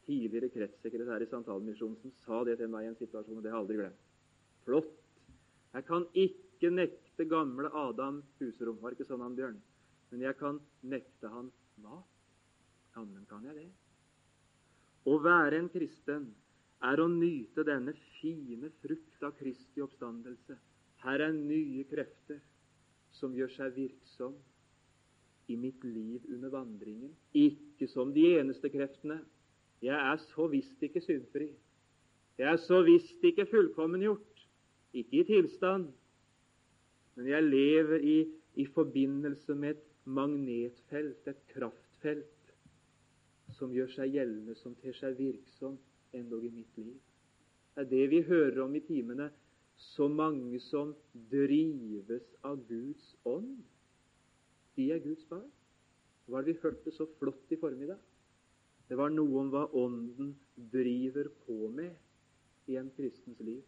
tidligere 0.04 0.50
kretssekretær 0.50 1.22
i 1.22 1.28
Santalmisjonen, 1.30 1.96
som 2.02 2.14
sa 2.24 2.40
det 2.44 2.56
til 2.58 2.72
meg 2.72 2.88
i 2.88 2.90
en 2.90 2.98
situasjon, 2.98 3.38
og 3.38 3.44
det 3.44 3.52
har 3.52 3.60
jeg 3.60 3.64
aldri 3.64 3.78
glemt. 3.78 4.06
Flott! 4.66 4.90
Jeg 5.70 5.86
kan 5.86 6.08
ikke 6.18 6.72
nekte 6.74 7.28
gamle 7.30 7.70
Adam 7.70 8.18
husrom. 8.40 8.80
Var 8.82 8.96
ikke 8.96 9.06
sånn 9.06 9.22
han, 9.22 9.36
Bjørn? 9.38 9.60
men 10.10 10.24
jeg 10.26 10.36
kan 10.40 10.58
nekte 10.82 11.30
han 11.30 11.50
mat. 11.82 12.06
Jammen 12.96 13.26
kan 13.30 13.44
jeg 13.46 13.54
det. 13.56 13.68
Å 15.06 15.16
være 15.22 15.60
en 15.60 15.70
kristen 15.72 16.26
er 16.80 17.00
å 17.00 17.08
nyte 17.12 17.64
denne 17.66 17.92
fine 18.20 18.70
frukt 18.80 19.24
av 19.26 19.34
Kristi 19.38 19.82
oppstandelse. 19.84 20.56
Her 21.04 21.24
er 21.26 21.34
nye 21.36 21.84
krefter 21.88 22.40
som 23.16 23.34
gjør 23.36 23.52
seg 23.52 23.74
virksom 23.76 24.36
i 25.50 25.56
mitt 25.60 25.84
liv 25.84 26.24
under 26.30 26.52
vandringen. 26.54 27.12
Ikke 27.36 27.88
som 27.90 28.14
de 28.14 28.26
eneste 28.38 28.70
kreftene. 28.72 29.20
Jeg 29.84 29.96
er 29.96 30.20
så 30.30 30.46
visst 30.52 30.82
ikke 30.84 31.02
syndfri. 31.04 31.50
Jeg 32.40 32.48
er 32.48 32.60
så 32.64 32.80
visst 32.86 33.24
ikke 33.24 33.48
fullkommengjort. 33.50 34.44
Ikke 34.96 35.20
i 35.20 35.26
tilstand. 35.28 35.90
Men 37.16 37.28
jeg 37.28 37.48
lever 37.48 38.04
i, 38.06 38.18
i 38.56 38.66
forbindelse 38.72 39.56
med 39.56 39.76
et 39.76 39.86
magnetfelt, 40.08 41.26
et 41.28 41.40
kraftfelt, 41.52 42.54
som 43.58 43.72
gjør 43.74 43.90
seg 43.92 44.14
gjeldende, 44.14 44.54
som 44.56 44.76
ter 44.80 44.96
seg 44.96 45.18
virksom 45.18 45.76
endog 46.12 46.44
i 46.44 46.54
mitt 46.54 46.78
liv. 46.78 46.96
Det 47.74 47.82
er 47.84 47.90
det 47.90 48.10
vi 48.10 48.22
hører 48.28 48.62
om 48.64 48.74
i 48.74 48.80
timene. 48.84 49.30
Så 49.80 50.08
mange 50.12 50.60
som 50.60 50.94
drives 51.30 52.34
av 52.44 52.58
Guds 52.68 53.16
ånd. 53.24 53.62
De 54.76 54.90
er 54.92 54.98
Guds 55.00 55.24
barn. 55.30 55.48
Hva 56.26 56.36
har 56.38 56.44
vi 56.46 56.62
hørt 56.62 56.84
det 56.84 56.92
så 56.94 57.06
flott 57.18 57.50
i 57.50 57.56
formiddag? 57.58 57.98
Det 58.90 58.96
var 58.98 59.10
noe 59.14 59.40
om 59.40 59.50
hva 59.52 59.64
Ånden 59.78 60.30
driver 60.72 61.26
på 61.46 61.68
med 61.72 61.92
i 62.70 62.76
en 62.76 62.90
kristens 62.96 63.40
liv. 63.40 63.62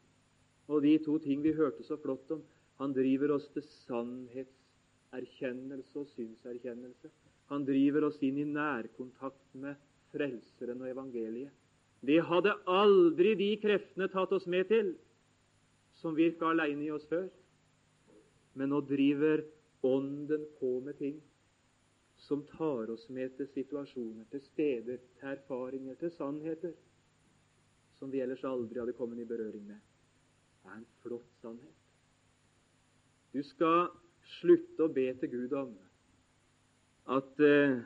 Og 0.69 0.83
de 0.83 0.99
to 1.03 1.19
ting 1.23 1.43
vi 1.43 1.53
hørte 1.57 1.83
så 1.87 1.97
flott 2.01 2.31
om 2.35 2.43
Han 2.81 2.93
driver 2.97 3.31
oss 3.37 3.49
til 3.55 3.63
sannhetserkjennelse 3.63 5.99
og 6.01 6.07
synserkjennelse. 6.11 7.09
Han 7.53 7.67
driver 7.69 8.03
oss 8.09 8.19
inn 8.25 8.39
i 8.41 8.45
nærkontakt 8.49 9.55
med 9.55 9.75
Frelseren 10.11 10.81
og 10.83 10.91
evangeliet. 10.91 11.53
Det 12.03 12.19
hadde 12.27 12.55
aldri 12.67 13.35
de 13.39 13.51
kreftene 13.63 14.09
tatt 14.11 14.33
oss 14.35 14.47
med 14.51 14.69
til 14.71 14.95
som 16.01 16.17
virka 16.19 16.51
aleine 16.51 16.89
i 16.89 16.91
oss 16.95 17.07
før. 17.11 17.29
Men 18.59 18.73
nå 18.75 18.83
driver 18.87 19.45
Ånden 19.83 20.45
på 20.61 20.77
med 20.81 20.95
ting 20.99 21.17
som 22.23 22.45
tar 22.47 22.91
oss 22.93 23.09
med 23.11 23.33
til 23.35 23.49
situasjoner, 23.51 24.29
til 24.31 24.43
steder, 24.45 25.01
til 25.19 25.31
erfaringer, 25.33 25.97
til 25.99 26.13
sannheter 26.15 26.75
som 27.99 28.11
vi 28.11 28.21
ellers 28.23 28.45
aldri 28.47 28.79
hadde 28.79 28.95
kommet 28.99 29.19
i 29.23 29.27
berøring 29.27 29.65
med. 29.67 29.79
Det 30.63 30.71
er 30.71 30.79
en 30.79 30.87
flott 31.03 31.27
sannhet. 31.43 31.75
Du 33.35 33.43
skal 33.47 33.91
slutte 34.39 34.87
å 34.87 34.93
be 34.93 35.09
til 35.19 35.31
Gud 35.33 35.55
om 35.59 35.73
at 37.11 37.43
eh, 37.43 37.79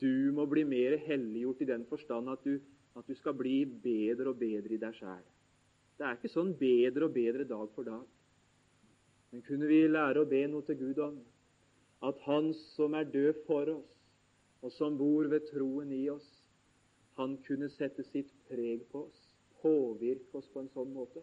du 0.00 0.30
må 0.34 0.46
bli 0.50 0.62
mer 0.66 0.96
helliggjort 1.06 1.62
i 1.62 1.68
den 1.70 1.86
forstand 1.90 2.30
at 2.30 2.46
du, 2.46 2.56
at 2.98 3.08
du 3.08 3.14
skal 3.16 3.36
bli 3.36 3.62
bedre 3.64 4.32
og 4.32 4.38
bedre 4.40 4.76
i 4.76 4.80
deg 4.80 4.96
sjæl. 4.98 5.24
Det 5.98 6.06
er 6.06 6.18
ikke 6.18 6.32
sånn 6.32 6.52
bedre 6.58 7.08
og 7.08 7.14
bedre 7.14 7.46
dag 7.48 7.68
for 7.74 7.88
dag. 7.88 8.04
Men 9.32 9.44
kunne 9.46 9.68
vi 9.70 9.80
lære 9.88 10.22
å 10.22 10.28
be 10.28 10.42
noe 10.50 10.66
til 10.66 10.78
Gud 10.80 11.00
om 11.04 11.18
at 12.02 12.18
Han 12.26 12.50
som 12.74 12.96
er 12.98 13.08
død 13.08 13.44
for 13.46 13.68
oss, 13.76 13.92
og 14.62 14.72
som 14.74 14.96
bor 14.98 15.28
ved 15.30 15.46
troen 15.50 15.92
i 15.94 16.04
oss, 16.10 16.28
han 17.18 17.36
kunne 17.46 17.68
sette 17.70 18.04
sitt 18.08 18.30
preg 18.48 18.82
på 18.90 19.06
oss, 19.06 19.22
påvirke 19.62 20.38
oss 20.38 20.48
på 20.52 20.62
en 20.62 20.70
sånn 20.74 20.92
måte 20.94 21.22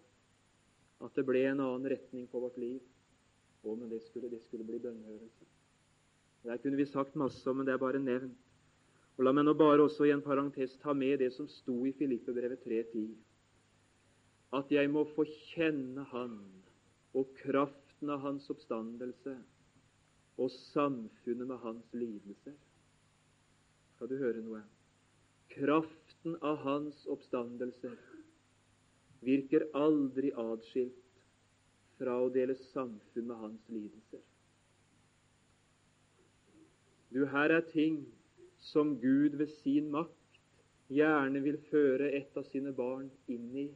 at 0.99 1.15
det 1.15 1.23
ble 1.27 1.45
en 1.47 1.61
annen 1.63 1.87
retning 1.93 2.27
på 2.27 2.41
vårt 2.43 2.57
liv. 2.59 2.79
Å, 3.63 3.75
men 3.75 3.87
det 3.91 4.01
skulle, 4.05 4.29
det 4.31 4.41
skulle 4.43 4.67
bli 4.67 4.79
bønnhørelse. 4.83 5.47
Der 6.47 6.59
kunne 6.63 6.79
vi 6.79 6.87
sagt 6.87 7.15
masse 7.19 7.43
om, 7.49 7.59
men 7.59 7.67
det 7.67 7.75
er 7.75 7.81
bare 7.81 7.99
nevnt. 8.03 8.48
Og 9.19 9.25
La 9.27 9.33
meg 9.35 9.43
nå 9.43 9.51
bare 9.59 9.83
også 9.83 10.05
i 10.07 10.13
en 10.15 10.21
parentes 10.23 10.77
ta 10.79 10.93
med 10.95 11.17
det 11.19 11.33
som 11.35 11.47
sto 11.51 11.73
i 11.83 11.91
Filippebrevet 11.91 12.61
3.10. 12.63 13.09
At 14.55 14.69
jeg 14.71 14.87
må 14.87 15.01
få 15.11 15.25
kjenne 15.27 16.05
Han 16.13 16.37
og 17.19 17.33
kraften 17.41 18.13
av 18.13 18.21
Hans 18.23 18.47
oppstandelse 18.53 19.33
og 20.39 20.53
samfunnet 20.71 21.49
med 21.49 21.59
Hans 21.65 21.89
lidelser. 21.91 22.55
Skal 23.97 24.07
du 24.07 24.15
høre 24.21 24.39
noe? 24.45 24.61
Kraften 25.51 26.37
av 26.39 26.61
Hans 26.63 27.01
oppstandelse 27.11 27.91
virker 29.27 29.65
aldri 29.75 30.31
atskilt 30.31 31.19
fra 31.99 32.15
å 32.23 32.31
dele 32.31 32.55
samfunn 32.69 33.27
med 33.27 33.43
Hans 33.43 33.67
lidelser. 33.67 34.23
Du, 37.11 37.25
her 37.27 37.51
er 37.57 37.67
ting 37.73 37.99
som 38.59 38.97
Gud 38.99 39.37
ved 39.39 39.51
sin 39.61 39.91
makt 39.91 40.15
gjerne 40.89 41.41
vil 41.43 41.59
føre 41.69 42.11
et 42.17 42.37
av 42.37 42.47
sine 42.49 42.73
barn 42.75 43.09
inn 43.29 43.49
i, 43.57 43.67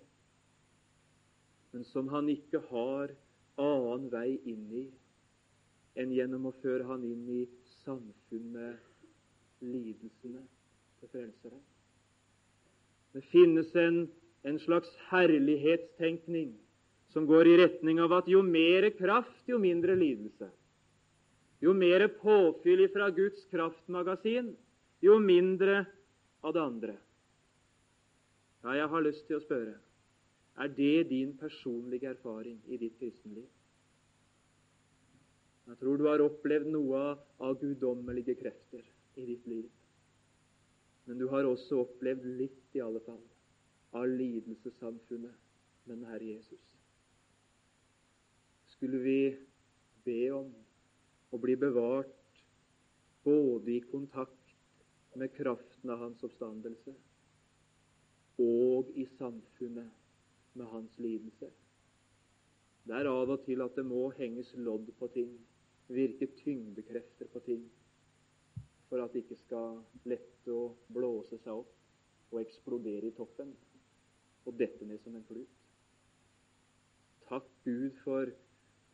men 1.73 1.85
som 1.89 2.09
han 2.13 2.29
ikke 2.29 2.61
har 2.69 3.13
annen 3.61 4.09
vei 4.13 4.39
inn 4.49 4.65
i 4.73 4.87
enn 5.99 6.13
gjennom 6.13 6.49
å 6.49 6.55
føre 6.63 6.87
han 6.89 7.03
inn 7.05 7.27
i 7.29 7.43
samfunn 7.83 8.49
med 8.53 9.61
lidelsene 9.61 10.41
til 10.99 11.11
Frelseren. 11.11 11.61
Det 13.13 13.21
finnes 13.29 13.69
en, 13.77 14.07
en 14.41 14.59
slags 14.63 14.89
herlighetstenkning 15.11 16.55
som 17.13 17.27
går 17.29 17.51
i 17.51 17.57
retning 17.61 18.01
av 18.01 18.15
at 18.17 18.29
jo 18.29 18.41
mer 18.41 18.89
kraft, 18.97 19.43
jo 19.45 19.59
mindre 19.61 19.93
lidelse. 19.99 20.49
Jo 21.61 21.75
mer 21.77 22.07
påfyll 22.19 22.87
fra 22.91 23.11
Guds 23.13 23.45
kraftmagasin, 23.53 24.49
jo 25.03 25.17
mindre 25.19 25.83
av 26.43 26.53
det 26.55 26.61
andre. 26.63 26.95
Ja, 28.63 28.77
jeg 28.79 28.87
har 28.93 29.03
lyst 29.03 29.27
til 29.27 29.39
å 29.39 29.43
spørre 29.43 29.79
er 30.53 30.69
det 30.69 31.09
din 31.09 31.33
personlige 31.37 32.11
erfaring 32.13 32.59
i 32.69 32.77
ditt 32.77 32.97
kristenliv? 32.99 33.47
Jeg 35.67 35.79
tror 35.79 35.97
du 35.97 36.05
har 36.05 36.21
opplevd 36.21 36.67
noe 36.69 37.01
av 37.41 37.55
guddommelige 37.61 38.35
krefter 38.37 38.83
i 39.15 39.25
ditt 39.25 39.47
liv. 39.47 39.69
Men 41.07 41.17
du 41.19 41.25
har 41.31 41.47
også 41.47 41.81
opplevd 41.83 42.27
litt, 42.37 42.59
i 42.73 42.83
alle 42.83 43.01
fall, 43.05 43.21
av 43.97 44.05
lidelsessamfunnet 44.09 45.33
med 45.85 45.97
den 45.97 46.05
Herre 46.11 46.29
Jesus. 46.35 46.61
Skulle 48.75 49.01
vi 49.03 49.17
be 50.05 50.21
om 50.35 50.53
å 51.33 51.39
bli 51.41 51.55
bevart 51.59 52.41
både 53.23 53.77
i 53.77 53.83
kontakt 53.91 54.42
med 55.19 55.33
kraften 55.35 55.89
av 55.93 55.99
hans 56.03 56.23
oppstandelse 56.25 56.93
og 58.43 58.89
i 58.97 59.05
samfunnet 59.17 60.57
med 60.57 60.69
hans 60.71 60.95
lidelse. 60.99 61.49
Det 62.83 62.95
er 62.97 63.09
av 63.09 63.29
og 63.29 63.43
til 63.45 63.61
at 63.63 63.75
det 63.77 63.85
må 63.87 64.07
henges 64.17 64.49
lodd 64.57 64.89
på 64.99 65.07
ting, 65.13 65.35
virke 65.93 66.27
tyngdekrefter 66.41 67.29
på 67.31 67.41
ting, 67.45 67.67
for 68.89 69.03
at 69.03 69.13
det 69.13 69.23
ikke 69.23 69.39
skal 69.45 69.77
lette 70.09 70.51
å 70.53 70.73
blåse 70.93 71.39
seg 71.43 71.61
opp 71.61 72.33
og 72.33 72.41
eksplodere 72.41 73.11
i 73.11 73.15
toppen 73.17 73.53
og 74.43 74.57
dette 74.59 74.85
ned 74.89 74.99
som 75.05 75.15
en 75.15 75.27
flut. 75.29 75.59
Takk 77.29 77.47
Gud 77.63 77.93
for 78.03 78.33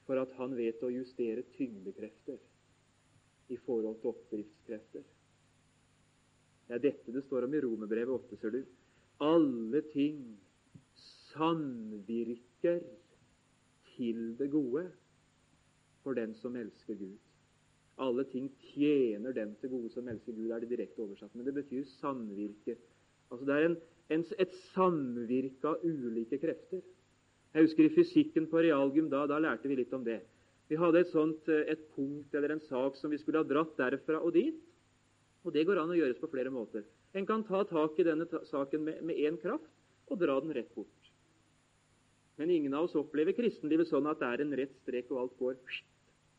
for 0.09 0.17
at 0.17 0.31
han 0.39 0.55
vet 0.57 0.81
å 0.81 0.87
justere 0.89 1.43
tyngdekrefter 1.53 2.39
i 3.53 3.57
forhold 3.61 3.99
til 4.01 4.09
oppdriftskrefter. 4.09 5.03
Det 6.69 6.77
er 6.77 6.83
dette 6.83 7.13
det 7.15 7.23
står 7.25 7.47
om 7.47 7.53
i 7.57 7.61
Romerbrevet 7.65 8.29
8, 8.29 8.37
ser 8.37 8.53
du. 8.53 8.59
Alle 9.25 9.81
ting 9.89 10.19
samvirker 11.31 12.83
til 13.95 14.19
det 14.37 14.51
gode 14.53 14.83
for 16.03 16.13
den 16.13 16.35
som 16.37 16.53
elsker 16.59 16.99
Gud. 16.99 17.17
Alle 17.99 18.23
ting 18.29 18.51
tjener 18.69 19.33
dem 19.33 19.55
til 19.59 19.73
gode 19.73 19.89
som 19.95 20.07
elsker 20.07 20.37
Gud, 20.37 20.51
er 20.53 20.61
det 20.61 20.69
direkte 20.69 21.01
oversatt. 21.03 21.33
Men 21.33 21.49
det 21.49 21.57
betyr 21.57 21.89
samvirke. 21.97 22.77
Altså 23.31 23.45
Det 23.49 23.55
er 23.55 23.65
en, 23.65 23.77
en, 24.13 24.25
et 24.37 24.55
samvirke 24.69 25.73
av 25.73 25.81
ulike 25.83 26.37
krefter. 26.37 26.85
Jeg 27.53 27.65
husker 27.65 27.89
i 27.89 27.95
fysikken 27.97 28.45
på 28.47 28.61
realgym 28.61 29.09
da, 29.09 29.25
da 29.25 29.41
lærte 29.41 29.67
vi 29.67 29.81
litt 29.81 29.93
om 29.97 30.05
det. 30.05 30.21
Vi 30.69 30.77
hadde 30.77 31.01
et 31.01 31.09
sånt 31.09 31.49
eh, 31.49 31.65
et 31.73 31.81
punkt 31.95 32.35
eller 32.37 32.53
en 32.53 32.65
sak 32.69 32.97
som 32.99 33.09
vi 33.09 33.17
skulle 33.17 33.41
ha 33.41 33.47
dratt 33.47 33.73
derfra 33.81 34.21
og 34.21 34.35
dit. 34.37 34.68
Og 35.47 35.53
det 35.55 35.65
går 35.67 35.79
an 35.79 35.93
å 35.93 35.97
gjøres 35.97 36.19
på 36.19 36.29
flere 36.31 36.51
måter. 36.51 36.83
En 37.15 37.25
kan 37.25 37.43
ta 37.47 37.63
tak 37.67 37.99
i 37.99 38.05
denne 38.05 38.27
saken 38.49 38.83
med 38.85 39.15
én 39.15 39.39
kraft 39.41 39.69
og 40.09 40.19
dra 40.21 40.39
den 40.41 40.53
rett 40.53 40.73
bort. 40.75 41.11
Men 42.39 42.51
ingen 42.51 42.73
av 42.73 42.87
oss 42.87 42.95
opplever 42.95 43.35
kristenlivet 43.35 43.89
sånn 43.89 44.07
at 44.07 44.19
det 44.21 44.27
er 44.27 44.43
en 44.43 44.55
rett 44.55 44.75
strek, 44.81 45.09
og 45.11 45.23
alt 45.23 45.37
går 45.39 45.57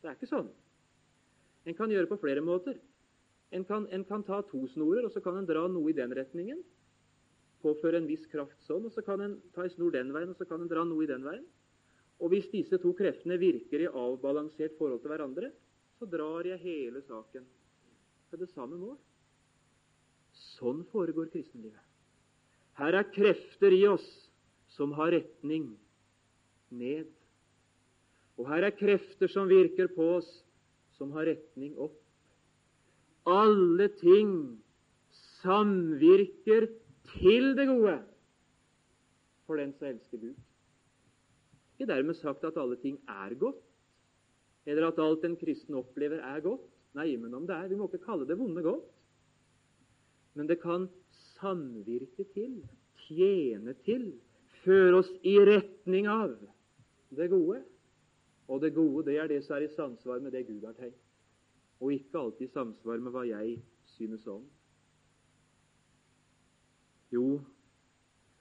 Det 0.01 0.09
er 0.09 0.15
ikke 0.17 0.31
sånn. 0.31 0.49
En 1.69 1.77
kan 1.77 1.91
gjøre 1.93 2.09
på 2.09 2.17
flere 2.23 2.41
måter. 2.41 2.79
En 3.51 3.65
kan, 3.67 3.85
en 3.91 4.05
kan 4.07 4.23
ta 4.23 4.41
to 4.49 4.63
snorer, 4.73 5.05
og 5.05 5.11
så 5.13 5.21
kan 5.21 5.37
en 5.37 5.45
dra 5.45 5.67
noe 5.69 5.91
i 5.91 5.97
den 5.97 6.13
retningen 6.15 6.63
påføre 7.61 7.99
en 8.01 8.07
viss 8.09 8.23
kraft 8.31 8.57
sånn, 8.65 8.87
og 8.87 8.93
så 8.95 9.03
kan 9.05 9.21
en 9.21 9.35
ta 9.53 9.65
en 9.65 9.73
snor 9.75 9.93
den 9.93 10.09
veien, 10.15 10.31
og 10.33 10.39
så 10.39 10.47
kan 10.49 10.63
en 10.63 10.71
dra 10.71 10.81
noe 10.87 11.03
i 11.05 11.09
den 11.09 11.21
veien. 11.27 11.43
Og 12.21 12.33
hvis 12.33 12.49
disse 12.53 12.77
to 12.81 12.93
kreftene 12.97 13.37
virker 13.41 13.83
i 13.83 13.89
avbalansert 13.89 14.73
forhold 14.79 15.03
til 15.03 15.13
hverandre, 15.13 15.51
så 15.99 16.07
drar 16.09 16.47
jeg 16.49 16.63
hele 16.63 17.03
saken 17.05 17.45
til 18.31 18.41
det 18.41 18.51
samme 18.53 18.79
mål. 18.79 18.97
Sånn 20.55 20.85
foregår 20.91 21.31
kristenlivet. 21.33 21.81
Her 22.79 22.95
er 23.01 23.09
krefter 23.11 23.73
i 23.75 23.83
oss 23.89 24.05
som 24.71 24.93
har 24.95 25.11
retning 25.11 25.73
ned. 26.71 27.09
Og 28.39 28.47
her 28.47 28.69
er 28.69 28.77
krefter 28.77 29.29
som 29.31 29.51
virker 29.51 29.91
på 29.91 30.07
oss, 30.15 30.29
som 30.95 31.11
har 31.17 31.27
retning 31.27 31.75
opp. 31.75 31.97
Alle 33.27 33.89
ting 33.99 34.31
samvirker 35.41 36.69
til 37.11 37.51
det 37.57 37.67
gode 37.69 37.97
for 39.45 39.59
den 39.59 39.75
som 39.75 39.89
elsker 39.91 40.21
Gud. 40.21 40.37
Ikke 41.75 41.89
dermed 41.89 42.15
sagt 42.21 42.45
at 42.47 42.57
alle 42.61 42.77
ting 42.79 42.95
er 43.09 43.35
godt, 43.35 43.59
eller 44.69 44.87
at 44.87 45.01
alt 45.01 45.25
en 45.27 45.35
kristen 45.35 45.75
opplever, 45.75 46.21
er 46.23 46.39
godt. 46.45 46.70
Nei, 46.97 47.15
men 47.17 47.33
om 47.33 47.45
det 47.47 47.55
er 47.55 47.69
Vi 47.71 47.77
må 47.79 47.87
ikke 47.87 48.03
kalle 48.05 48.27
det 48.27 48.37
vonde 48.39 48.63
godt. 48.65 48.87
Men 50.33 50.47
det 50.47 50.61
kan 50.61 50.87
samvirke 51.35 52.25
til, 52.33 52.61
tjene 53.07 53.73
til, 53.85 54.13
føre 54.63 55.01
oss 55.01 55.09
i 55.27 55.35
retning 55.43 56.07
av 56.07 56.37
det 57.17 57.27
gode. 57.31 57.59
Og 58.47 58.61
det 58.61 58.73
gode, 58.75 59.05
det 59.07 59.17
er 59.19 59.27
det 59.31 59.41
som 59.43 59.57
er 59.57 59.65
i 59.65 59.73
samsvar 59.75 60.19
med 60.23 60.31
det 60.35 60.45
Gud 60.47 60.63
har 60.67 60.75
tenkt, 60.75 60.99
og 61.79 61.93
ikke 61.93 62.19
alltid 62.19 62.47
i 62.47 62.53
samsvar 62.53 62.99
med 63.03 63.13
hva 63.15 63.23
jeg 63.27 63.57
synes 63.95 64.25
om. 64.27 64.43
Jo, 67.11 67.41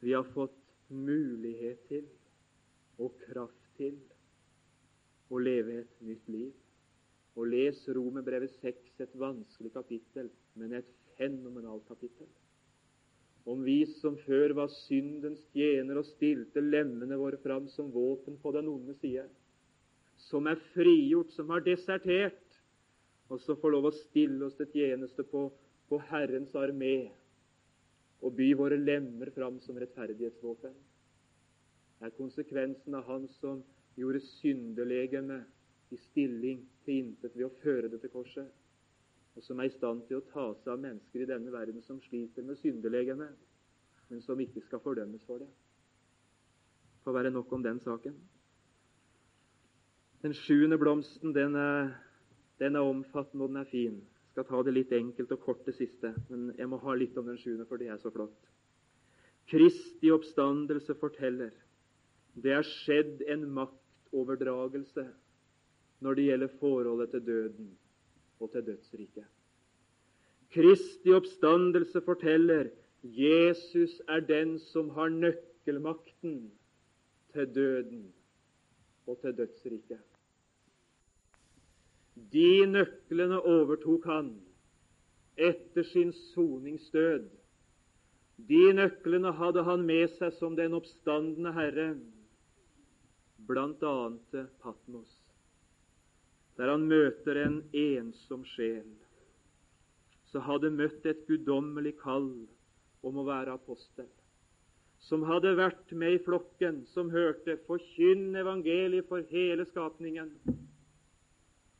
vi 0.00 0.14
har 0.14 0.26
fått 0.34 0.56
mulighet 0.90 1.86
til 1.88 2.06
og 2.98 3.14
kraft 3.26 3.70
til 3.78 3.96
å 5.30 5.38
leve 5.38 5.80
et 5.82 6.02
nytt 6.04 6.28
liv. 6.30 6.50
Og 7.38 7.46
les 7.46 7.80
Romerbrevet 7.94 8.52
6, 8.60 8.94
et 9.04 9.18
vanskelig 9.18 9.72
kapittel, 9.74 10.30
men 10.58 10.74
et 10.80 10.88
fenomenalt 11.18 11.86
kapittel. 11.88 12.26
Om 13.46 13.62
vi 13.64 13.84
som 14.00 14.16
før 14.26 14.52
var 14.58 14.72
syndens 14.84 15.40
tjener 15.54 16.00
og 16.00 16.08
stilte 16.10 16.60
lemmene 16.60 17.16
våre 17.18 17.38
fram 17.40 17.68
som 17.72 17.88
våpen 17.94 18.36
på 18.42 18.52
den 18.56 18.68
onde 18.68 18.94
side, 19.00 19.24
som 20.28 20.46
er 20.50 20.60
frigjort, 20.74 21.32
som 21.32 21.48
har 21.54 21.64
desertert, 21.64 22.58
og 23.30 23.40
så 23.40 23.54
får 23.56 23.72
lov 23.72 23.88
å 23.88 23.96
stille 23.96 24.44
oss 24.44 24.58
til 24.58 24.68
tjeneste 24.74 25.24
på, 25.30 25.46
på 25.88 26.00
Herrens 26.10 26.52
armé 26.58 27.10
og 28.20 28.34
by 28.36 28.50
våre 28.58 28.76
lemmer 28.76 29.30
fram 29.32 29.56
som 29.64 29.78
rettferdighetsvåpen. 29.80 30.74
Er 32.04 32.12
konsekvensen 32.16 32.96
av 32.96 33.06
Han 33.08 33.26
som 33.38 33.62
gjorde 33.96 34.20
syndelegeme 34.40 35.40
i 35.90 35.98
stilling 35.98 36.62
til 36.84 37.04
intet 37.04 37.36
ved 37.36 37.46
å 37.48 37.54
føre 37.62 37.88
det 37.90 38.00
til 38.02 38.12
korset, 38.12 38.50
og 39.36 39.44
som 39.46 39.60
er 39.60 39.70
i 39.70 39.74
stand 39.74 40.02
til 40.08 40.18
å 40.18 40.26
ta 40.32 40.50
seg 40.58 40.72
av 40.74 40.82
mennesker 40.82 41.22
i 41.22 41.28
denne 41.30 41.52
verden 41.54 41.82
som 41.86 42.00
sliter 42.02 42.46
med 42.46 42.58
syndelegene, 42.60 43.30
men 44.10 44.22
som 44.22 44.40
ikke 44.42 44.62
skal 44.66 44.82
fordømmes 44.82 45.24
for 45.26 45.42
det. 45.42 45.48
Får 47.04 47.16
være 47.16 47.32
nok 47.32 47.52
om 47.52 47.62
den 47.64 47.78
saken. 47.80 48.16
Den 50.20 50.34
sjuende 50.36 50.76
blomsten 50.78 51.32
den 51.32 51.54
er, 51.56 51.94
den 52.60 52.76
er 52.76 52.84
omfattende, 52.84 53.44
og 53.44 53.54
den 53.54 53.62
er 53.62 53.70
fin. 53.70 54.00
Jeg 54.02 54.34
skal 54.34 54.48
ta 54.50 54.62
det 54.66 54.74
litt 54.74 54.92
enkelt 54.92 55.32
og 55.32 55.40
kort 55.46 55.62
det 55.66 55.74
siste, 55.78 56.12
men 56.28 56.50
jeg 56.58 56.68
må 56.68 56.78
ha 56.82 56.94
litt 56.94 57.16
om 57.18 57.26
den 57.30 57.38
sjuende, 57.40 57.66
for 57.66 57.80
det 57.80 57.88
er 57.90 58.02
så 58.02 58.12
flott. 58.14 58.50
Kristi 59.50 60.12
oppstandelse 60.14 60.94
forteller 61.00 61.50
det 62.38 62.52
er 62.54 62.66
skjedd 62.66 63.24
en 63.32 63.48
maktoverdragelse 63.56 65.06
når 66.00 66.14
det 66.14 66.24
gjelder 66.24 66.56
forholdet 66.60 67.10
til 67.10 67.26
døden 67.26 67.70
og 68.40 68.52
til 68.52 68.66
dødsriket. 68.66 69.26
Kristi 70.50 71.12
oppstandelse 71.14 72.00
forteller 72.04 72.70
Jesus 73.02 74.00
er 74.08 74.20
den 74.20 74.58
som 74.58 74.90
har 74.96 75.08
nøkkelmakten 75.08 76.50
til 77.32 77.54
døden 77.54 78.12
og 79.06 79.20
til 79.20 79.36
dødsriket. 79.36 80.00
De 82.32 82.66
nøklene 82.66 83.40
overtok 83.40 84.04
han 84.04 84.34
etter 85.36 85.82
sin 85.82 86.12
soningsdød. 86.12 87.28
De 88.48 88.72
nøklene 88.72 89.32
hadde 89.32 89.64
han 89.64 89.82
med 89.86 90.08
seg 90.18 90.32
som 90.36 90.56
den 90.56 90.74
oppstandende 90.76 91.52
Herre, 91.56 91.88
bl.a. 93.48 93.94
til 94.30 94.46
Patmos, 94.62 95.19
der 96.60 96.68
han 96.74 96.82
møter 96.84 97.38
en 97.40 97.62
ensom 97.72 98.42
sjel 98.44 98.88
som 100.28 100.44
hadde 100.44 100.68
møtt 100.74 101.06
et 101.08 101.22
guddommelig 101.24 101.94
kall 102.02 102.28
om 103.06 103.16
å 103.16 103.24
være 103.24 103.54
apostel, 103.56 104.06
som 105.00 105.24
hadde 105.24 105.54
vært 105.56 105.94
med 105.96 106.18
i 106.18 106.20
flokken, 106.26 106.82
som 106.92 107.08
hørte 107.10 107.56
'forkynn 107.64 108.36
evangeliet 108.36 109.08
for 109.08 109.24
hele 109.32 109.64
skapningen', 109.72 110.36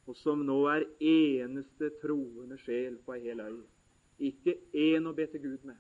og 0.09 0.17
som 0.17 0.47
nå 0.47 0.59
er 0.73 0.89
eneste 1.13 1.93
troende 2.01 2.59
sjel 2.65 2.97
på 3.05 3.15
ei 3.15 3.21
hel 3.29 3.41
øy. 3.41 3.61
Ikke 4.19 4.57
én 4.73 5.07
å 5.07 5.13
be 5.15 5.27
til 5.27 5.45
Gud 5.45 5.65
med, 5.65 5.77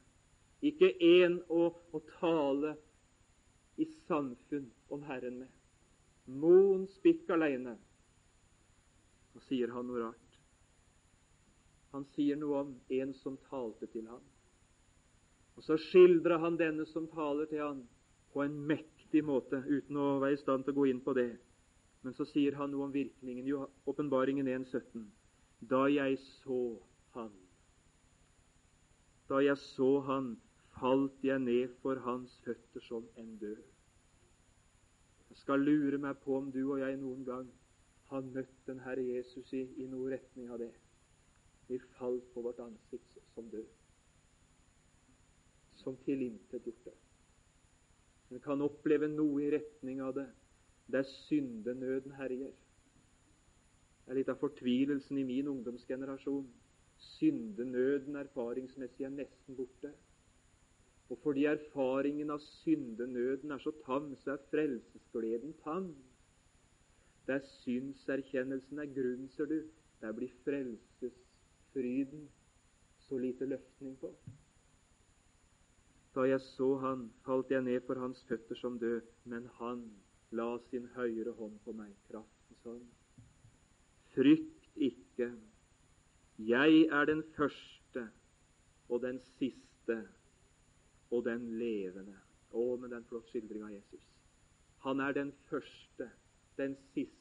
ikke 0.63 0.93
én 1.01 1.41
å, 1.49 1.73
å 1.93 1.99
tale 2.21 2.77
i 3.79 3.89
samfunn 4.07 4.71
om 4.91 5.03
Herren 5.03 5.39
med. 5.39 5.49
Moen 6.27 6.87
spikk 6.87 7.31
aleine. 7.31 7.79
Sier 9.51 9.73
han 9.75 9.89
noe 9.91 10.05
rart. 10.05 10.37
Han 11.91 12.05
sier 12.15 12.39
noe 12.39 12.61
om 12.63 12.75
en 13.01 13.15
som 13.19 13.39
talte 13.49 13.89
til 13.91 14.07
ham. 14.07 14.23
Og 15.59 15.65
Så 15.67 15.77
skildrer 15.91 16.39
han 16.39 16.57
denne 16.57 16.87
som 16.87 17.09
taler 17.11 17.51
til 17.51 17.61
ham, 17.65 17.81
på 18.31 18.45
en 18.45 18.55
mektig 18.67 19.25
måte, 19.27 19.59
uten 19.67 19.97
å 19.99 20.21
være 20.23 20.37
i 20.37 20.39
stand 20.39 20.65
til 20.65 20.73
å 20.77 20.79
gå 20.79 20.85
inn 20.93 21.01
på 21.03 21.17
det. 21.19 21.33
Men 22.07 22.15
så 22.15 22.25
sier 22.31 22.55
han 22.57 22.71
noe 22.71 22.87
om 22.87 22.95
virkningen. 22.95 23.43
Jo, 23.45 23.67
Åpenbaringen 23.91 24.47
1,17. 24.47 25.03
Da 25.69 25.83
jeg 25.91 26.17
så 26.23 26.79
han, 27.19 27.35
da 29.29 29.43
jeg 29.43 29.59
så 29.59 29.91
han, 30.07 30.37
falt 30.79 31.27
jeg 31.27 31.43
ned 31.43 31.75
for 31.83 31.99
hans 32.07 32.39
føtter 32.47 32.87
som 32.87 33.05
en 33.21 33.35
død. 33.43 33.59
Jeg 35.31 35.43
skal 35.43 35.67
lure 35.67 35.99
meg 35.99 36.23
på 36.25 36.39
om 36.39 36.49
du 36.55 36.63
og 36.63 36.81
jeg 36.81 36.97
noen 37.03 37.27
gang 37.27 37.51
har 38.11 38.27
møtt 38.35 38.57
den 38.67 38.81
Herre 38.83 39.03
Jesus 39.07 39.53
i, 39.55 39.65
i 39.83 39.87
noe 39.91 40.11
retning 40.13 40.51
av 40.51 40.59
det. 40.63 40.73
Vi 41.71 41.79
falt 41.99 42.27
på 42.35 42.43
vårt 42.43 42.59
ansikt 42.65 43.19
som 43.35 43.47
død, 43.51 43.69
som 45.79 45.99
tilintetgjorte. 46.05 46.95
Vi 48.31 48.39
kan 48.43 48.63
oppleve 48.63 49.07
noe 49.11 49.45
i 49.45 49.53
retning 49.55 50.03
av 50.03 50.17
det 50.19 50.27
der 50.91 51.07
syndenøden 51.07 52.13
herjer. 52.19 52.53
Det 54.05 54.11
er 54.11 54.19
litt 54.19 54.31
av 54.33 54.41
fortvilelsen 54.43 55.19
i 55.23 55.27
min 55.27 55.49
ungdomsgenerasjon. 55.53 56.49
Syndenøden 57.15 58.19
erfaringsmessig 58.19 59.07
er 59.07 59.15
nesten 59.15 59.59
borte. 59.59 59.93
Og 61.11 61.19
fordi 61.23 61.47
erfaringen 61.51 62.31
av 62.35 62.43
syndenøden 62.63 63.55
er 63.55 63.63
så 63.63 63.73
tam, 63.87 64.11
så 64.23 64.35
er 64.35 64.49
frelsesgleden 64.51 65.55
tam. 65.63 65.93
Der 67.31 67.45
synserkjennelsen 67.47 68.81
er 68.83 68.89
grunn, 68.91 69.29
ser 69.31 69.47
du, 69.47 69.61
der 70.03 70.15
blir 70.17 70.33
frelsesfryden 70.43 72.25
så 73.07 73.19
lite 73.23 73.47
løftning 73.47 73.95
på. 74.01 74.11
Da 76.15 76.25
jeg 76.27 76.41
så 76.43 76.73
han, 76.83 77.05
falt 77.23 77.53
jeg 77.55 77.63
ned 77.63 77.87
for 77.87 78.03
hans 78.03 78.25
føtter 78.27 78.59
som 78.59 78.81
død, 78.83 79.07
men 79.31 79.47
han 79.61 79.85
la 80.35 80.49
sin 80.71 80.89
høyre 80.97 81.37
hånd 81.39 81.61
på 81.63 81.77
meg, 81.79 81.93
kraftens 82.09 82.67
hånd. 82.67 82.89
Frykt 84.17 84.67
ikke, 84.91 85.31
jeg 86.51 86.83
er 86.91 87.07
den 87.13 87.23
første 87.37 88.09
og 88.89 89.07
den 89.07 89.23
siste 89.37 90.01
og 91.15 91.25
den 91.31 91.47
levende. 91.63 92.19
Å, 92.51 92.75
men 92.75 92.91
den 92.91 93.07
flott 93.07 93.31
skildring 93.31 93.63
av 93.69 93.75
Jesus. 93.77 94.03
Han 94.83 94.99
er 95.07 95.15
den 95.15 95.31
første, 95.47 96.11
den 96.59 96.75
siste 96.91 97.20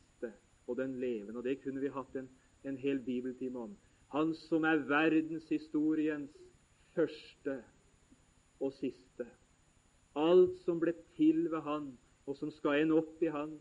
og 0.70 0.78
den 0.78 1.00
levende. 1.02 1.40
Og 1.42 1.44
det 1.44 1.60
kunne 1.64 1.82
vi 1.82 1.92
hatt 1.94 2.16
en, 2.20 2.30
en 2.64 2.78
hel 2.78 3.02
bibeltime 3.06 3.60
om. 3.60 3.74
Han 4.14 4.34
som 4.48 4.66
er 4.66 4.86
verdenshistoriens 4.90 6.32
første 6.96 7.58
og 8.60 8.74
siste. 8.78 9.28
Alt 10.18 10.56
som 10.66 10.80
ble 10.82 10.94
til 11.18 11.46
ved 11.52 11.62
Han, 11.66 11.92
og 12.26 12.38
som 12.38 12.52
skal 12.54 12.84
ende 12.84 12.98
opp 13.02 13.22
i 13.24 13.34
Han. 13.34 13.58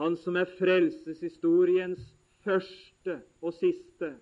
Han 0.00 0.16
som 0.16 0.36
er 0.36 0.50
frelseshistoriens 0.58 2.04
første 2.44 3.20
og 3.40 3.54
siste. 3.56 4.14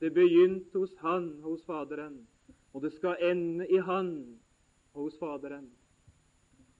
Det 0.00 0.12
begynte 0.14 0.78
hos 0.78 0.94
Han, 1.02 1.30
hos 1.42 1.62
Faderen 1.66 2.24
og 2.76 2.82
det 2.82 2.92
skal 2.92 3.16
ende 3.24 3.64
i 3.72 3.78
Han 3.80 4.38
hos 4.92 5.14
Faderen. 5.18 5.70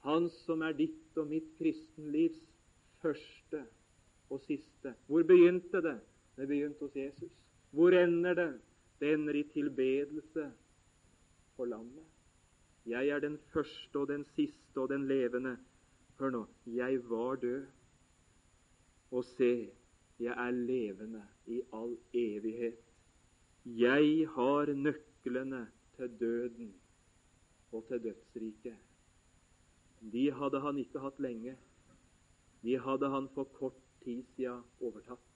Han 0.04 0.28
som 0.44 0.60
er 0.60 0.74
ditt 0.76 1.16
og 1.16 1.30
mitt 1.30 1.46
kristenlivs 1.56 2.42
første 3.00 3.62
og 4.30 4.40
siste. 4.40 4.94
Hvor 5.06 5.22
begynte 5.22 5.82
det? 5.82 6.00
Det 6.36 6.48
begynte 6.48 6.84
hos 6.84 6.96
Jesus. 6.96 7.32
Hvor 7.70 7.90
ender 7.90 8.34
det? 8.34 8.52
Det 9.00 9.12
ender 9.12 9.34
i 9.34 9.42
tilbedelse 9.42 10.52
for 11.56 11.64
landet. 11.64 12.04
Jeg 12.86 13.08
er 13.08 13.18
den 13.18 13.38
første 13.52 13.98
og 13.98 14.08
den 14.08 14.24
siste 14.24 14.80
og 14.80 14.88
den 14.88 15.08
levende. 15.08 15.56
Hør 16.18 16.30
nå. 16.30 16.44
Jeg 16.66 17.00
var 17.10 17.34
død, 17.36 17.66
og 19.10 19.24
se, 19.24 19.68
jeg 20.18 20.46
er 20.46 20.50
levende 20.50 21.22
i 21.46 21.60
all 21.72 21.96
evighet. 22.14 22.78
Jeg 23.64 24.28
har 24.28 24.72
nøklene 24.72 25.66
til 25.96 26.20
døden 26.20 26.74
og 27.72 27.84
til 27.88 28.02
dødsriket. 28.02 28.76
De 30.12 30.30
hadde 30.32 30.60
han 30.60 30.78
ikke 30.78 31.02
hatt 31.02 31.18
lenge. 31.20 31.56
De 32.62 32.78
hadde 32.78 33.10
han 33.10 33.28
for 33.34 33.44
kort 33.58 33.86
tid 34.06 34.22
siden 34.36 34.62
overtatt. 34.80 35.26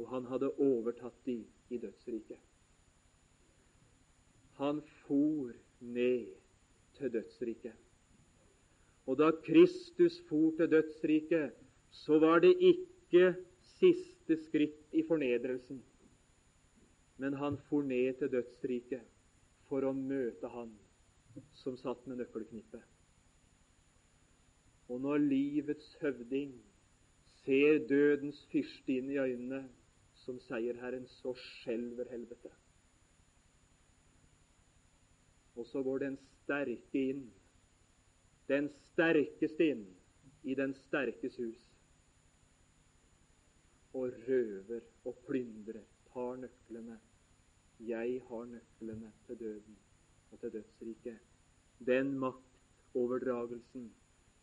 Og 0.00 0.08
han 0.10 0.26
hadde 0.32 0.50
overtatt 0.58 1.20
de 1.28 1.38
i 1.70 1.78
dødsriket. 1.78 2.40
Han 4.58 4.80
for 5.04 5.52
ned 5.80 6.32
til 6.98 7.12
dødsriket. 7.12 7.76
Og 9.06 9.18
da 9.18 9.30
Kristus 9.44 10.20
for 10.28 10.54
til 10.56 10.70
dødsriket, 10.70 11.52
så 11.90 12.18
var 12.18 12.40
det 12.40 12.54
ikke 12.60 13.34
siste 13.60 14.36
skritt 14.46 14.94
i 14.94 15.02
fornedrelsen, 15.06 15.82
men 17.16 17.34
han 17.34 17.58
for 17.68 17.82
ned 17.82 18.16
til 18.18 18.32
dødsriket 18.32 19.04
for 19.68 19.84
å 19.84 19.92
møte 19.92 20.48
han 20.50 20.72
som 21.60 21.76
satt 21.78 22.06
med 22.06 22.22
nøkkelknippet. 22.22 22.82
Og 24.88 25.00
når 25.00 25.22
livets 25.24 25.94
høvding 26.00 26.54
ser 27.44 27.80
dødens 27.88 28.40
fyrste 28.52 28.98
inn 28.98 29.10
i 29.12 29.18
øynene 29.20 29.62
som 30.24 30.38
seierherren, 30.40 31.06
så 31.20 31.34
skjelver 31.36 32.08
helvete. 32.10 32.50
Og 35.56 35.66
så 35.66 35.82
går 35.82 35.98
den 35.98 36.16
sterke 36.42 37.04
inn, 37.10 37.28
den 38.48 38.70
sterkeste 38.90 39.70
inn, 39.74 39.84
i 40.44 40.54
den 40.54 40.74
sterkes 40.76 41.36
hus 41.40 41.60
og 43.94 44.10
røver 44.28 44.82
og 45.06 45.14
plyndrer, 45.28 45.84
tar 46.12 46.36
nøklene. 46.36 46.98
Jeg 47.80 48.20
har 48.28 48.44
nøklene 48.50 49.12
til 49.26 49.38
døden 49.38 49.76
og 50.30 50.40
til 50.40 50.52
dødsriket. 50.52 51.18
Den 51.86 52.18
maktoverdragelsen, 52.18 53.92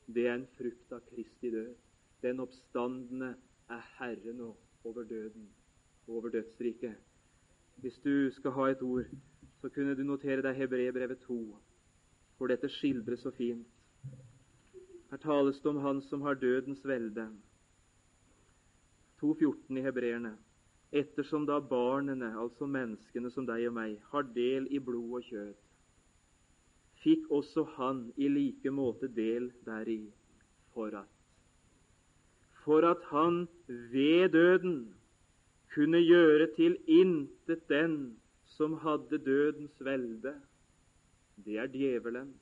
det 0.08 0.28
er 0.28 0.38
en 0.40 0.48
frukt 0.58 0.96
av 0.96 1.04
Kristi 1.10 1.52
død. 1.52 1.76
Den 2.22 2.40
oppstandende 2.40 3.36
er 3.70 3.82
Herre 3.98 4.34
nå 4.34 4.52
over 4.84 5.04
døden 5.04 5.50
og 6.08 6.16
over 6.16 6.30
dødsriket. 6.30 6.96
Hvis 7.76 7.98
du 8.04 8.32
skal 8.32 8.52
ha 8.52 8.68
et 8.72 8.82
ord, 8.82 9.06
så 9.62 9.70
kunne 9.70 9.96
du 9.96 10.04
notere 10.04 10.42
deg 10.46 10.58
Hebrebrevet 10.58 11.24
2, 11.26 11.38
for 12.38 12.52
dette 12.52 12.70
skildres 12.70 13.24
så 13.26 13.32
fint. 13.34 13.68
Her 15.12 15.18
tales 15.18 15.60
det 15.60 15.70
om 15.70 15.82
Han 15.82 16.02
som 16.02 16.22
har 16.22 16.34
dødens 16.34 16.86
velde. 16.88 17.28
2.14 19.24 19.78
i 19.78 19.82
Hebreerne. 19.82 20.36
Ettersom 20.92 21.46
da 21.46 21.60
barnene, 21.60 22.34
altså 22.38 22.68
menneskene 22.68 23.32
som 23.32 23.46
deg 23.48 23.68
og 23.70 23.74
meg, 23.74 23.98
har 24.12 24.30
del 24.36 24.68
i 24.70 24.80
blod 24.80 25.18
og 25.20 25.28
kjød, 25.30 25.54
fikk 27.04 27.30
også 27.32 27.64
han 27.78 28.06
i 28.18 28.28
like 28.28 28.72
måte 28.72 29.08
del 29.08 29.52
deri, 29.66 30.04
for 30.74 30.94
at 31.02 31.21
for 32.64 32.86
at 32.86 33.04
han 33.10 33.48
ved 33.68 34.30
døden 34.30 34.94
kunne 35.74 36.02
gjøre 36.04 36.48
til 36.56 36.78
intet 36.88 37.64
den 37.70 37.96
som 38.46 38.74
hadde 38.84 39.18
dødens 39.26 39.78
velde, 39.80 40.34
det 41.46 41.58
er 41.58 41.68
djevelen, 41.72 42.34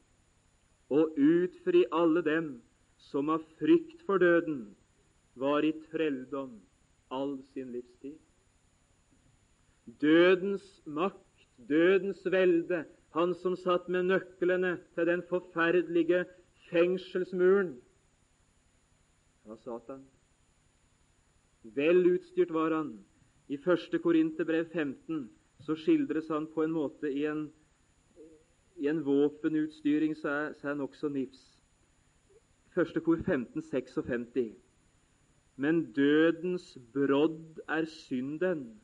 og 0.90 1.14
utfri 1.18 1.86
alle 1.94 2.24
dem 2.26 2.50
som 3.10 3.30
av 3.30 3.46
frykt 3.60 4.02
for 4.08 4.20
døden 4.20 4.64
var 5.40 5.64
i 5.64 5.72
trelldom 5.92 6.58
all 7.12 7.38
sin 7.54 7.72
livstid. 7.72 8.18
Dødens 10.02 10.66
makt, 10.86 11.46
dødens 11.70 12.26
velde, 12.26 12.84
han 13.16 13.34
som 13.42 13.56
satt 13.58 13.88
med 13.90 14.10
nøklene 14.10 14.76
til 14.96 15.08
den 15.10 15.24
forferdelige 15.30 16.26
fengselsmuren, 16.70 17.78
var 19.50 19.58
Satan. 19.64 20.06
Vel 21.76 22.06
utstyrt 22.14 22.52
var 22.54 22.72
han. 22.72 22.94
I 23.50 23.58
1. 23.58 24.02
Korinterbrev 24.04 24.70
15 24.74 25.30
så 25.66 25.76
skildres 25.76 26.30
han 26.30 26.48
på 26.54 26.64
en 26.64 26.72
måte 26.72 27.10
i 27.12 27.26
en, 27.28 27.48
i 28.78 28.88
en 28.88 29.02
våpenutstyring 29.04 30.16
så 30.16 30.30
er, 30.30 30.54
så 30.62 30.72
er 30.72 30.78
nokså 30.80 31.10
nifs. 31.12 31.42
1. 32.78 33.02
kor 33.04 33.18
15, 33.26 33.62
56. 33.62 34.54
Men 35.60 35.82
dødens 35.94 36.78
brodd 36.94 37.60
er 37.68 37.86
synden, 37.86 38.80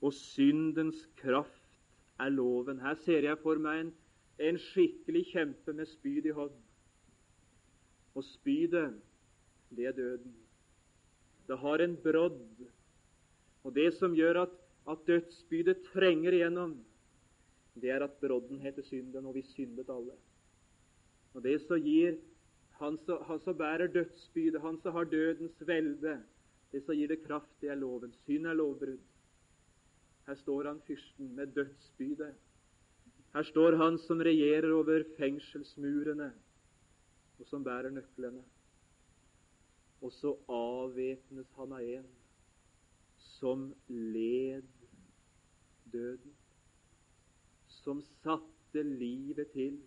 og 0.00 0.12
syndens 0.12 1.08
kraft 1.16 1.80
er 2.20 2.28
loven. 2.28 2.80
Her 2.80 2.94
ser 2.94 3.26
jeg 3.26 3.38
for 3.42 3.60
meg 3.60 3.80
en, 3.80 3.90
en 4.38 4.58
skikkelig 4.58 5.26
kjempe 5.32 5.74
med 5.76 5.90
spyd 5.90 6.30
i 6.30 6.36
hånd. 6.36 6.54
Og 8.14 8.24
spydet, 8.24 8.94
det 9.70 9.86
er 9.86 9.96
døden. 9.96 10.34
Det 11.48 11.58
har 11.58 11.78
en 11.84 11.96
brodd. 11.96 12.66
Og 13.64 13.74
det 13.74 13.94
som 13.96 14.14
gjør 14.14 14.42
at, 14.42 14.54
at 14.90 15.06
dødsbydet 15.06 15.82
trenger 15.92 16.32
igjennom, 16.32 16.76
det 17.74 17.90
er 17.90 18.04
at 18.04 18.20
brodden 18.20 18.60
heter 18.60 18.82
synden, 18.82 19.26
og 19.26 19.34
vi 19.34 19.42
syndet 19.42 19.90
alle. 19.90 20.14
Og 21.34 21.42
det 21.42 21.58
som 21.64 21.80
gir 21.82 22.18
han 22.78 22.98
som 22.98 23.56
bærer 23.56 23.86
dødsbydet, 23.86 24.60
han 24.60 24.78
som 24.82 24.92
har 24.92 25.04
dødens 25.04 25.66
velde, 25.66 26.20
det 26.72 26.82
som 26.84 26.94
gir 26.94 27.08
det 27.08 27.22
kraft, 27.22 27.50
det 27.60 27.70
er 27.70 27.78
loven. 27.78 28.12
Synd 28.24 28.46
er 28.46 28.58
lovbrudd. 28.58 29.02
Her 30.26 30.34
står 30.34 30.68
han 30.68 30.80
fyrsten 30.86 31.34
med 31.36 31.52
dødsbydet. 31.54 32.34
Her 33.34 33.42
står 33.42 33.76
han 33.76 33.98
som 33.98 34.18
regjerer 34.18 34.72
over 34.72 35.04
fengselsmurene, 35.18 36.32
og 37.38 37.46
som 37.46 37.64
bærer 37.64 37.90
nøklene. 37.90 38.42
Og 40.04 40.12
så 40.12 40.34
avvæpnes 40.52 41.48
han 41.56 41.72
av 41.72 41.86
en 41.96 42.08
som 43.24 43.70
led 43.88 44.66
døden, 45.92 46.34
som 47.80 48.02
satte 48.22 48.82
livet 48.84 49.48
til 49.54 49.78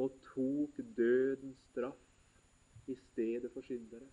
og 0.00 0.16
tok 0.30 0.80
dødens 0.96 1.60
straff 1.68 2.88
i 2.88 2.96
stedet 2.96 3.52
for 3.52 3.66
syndere. 3.66 4.08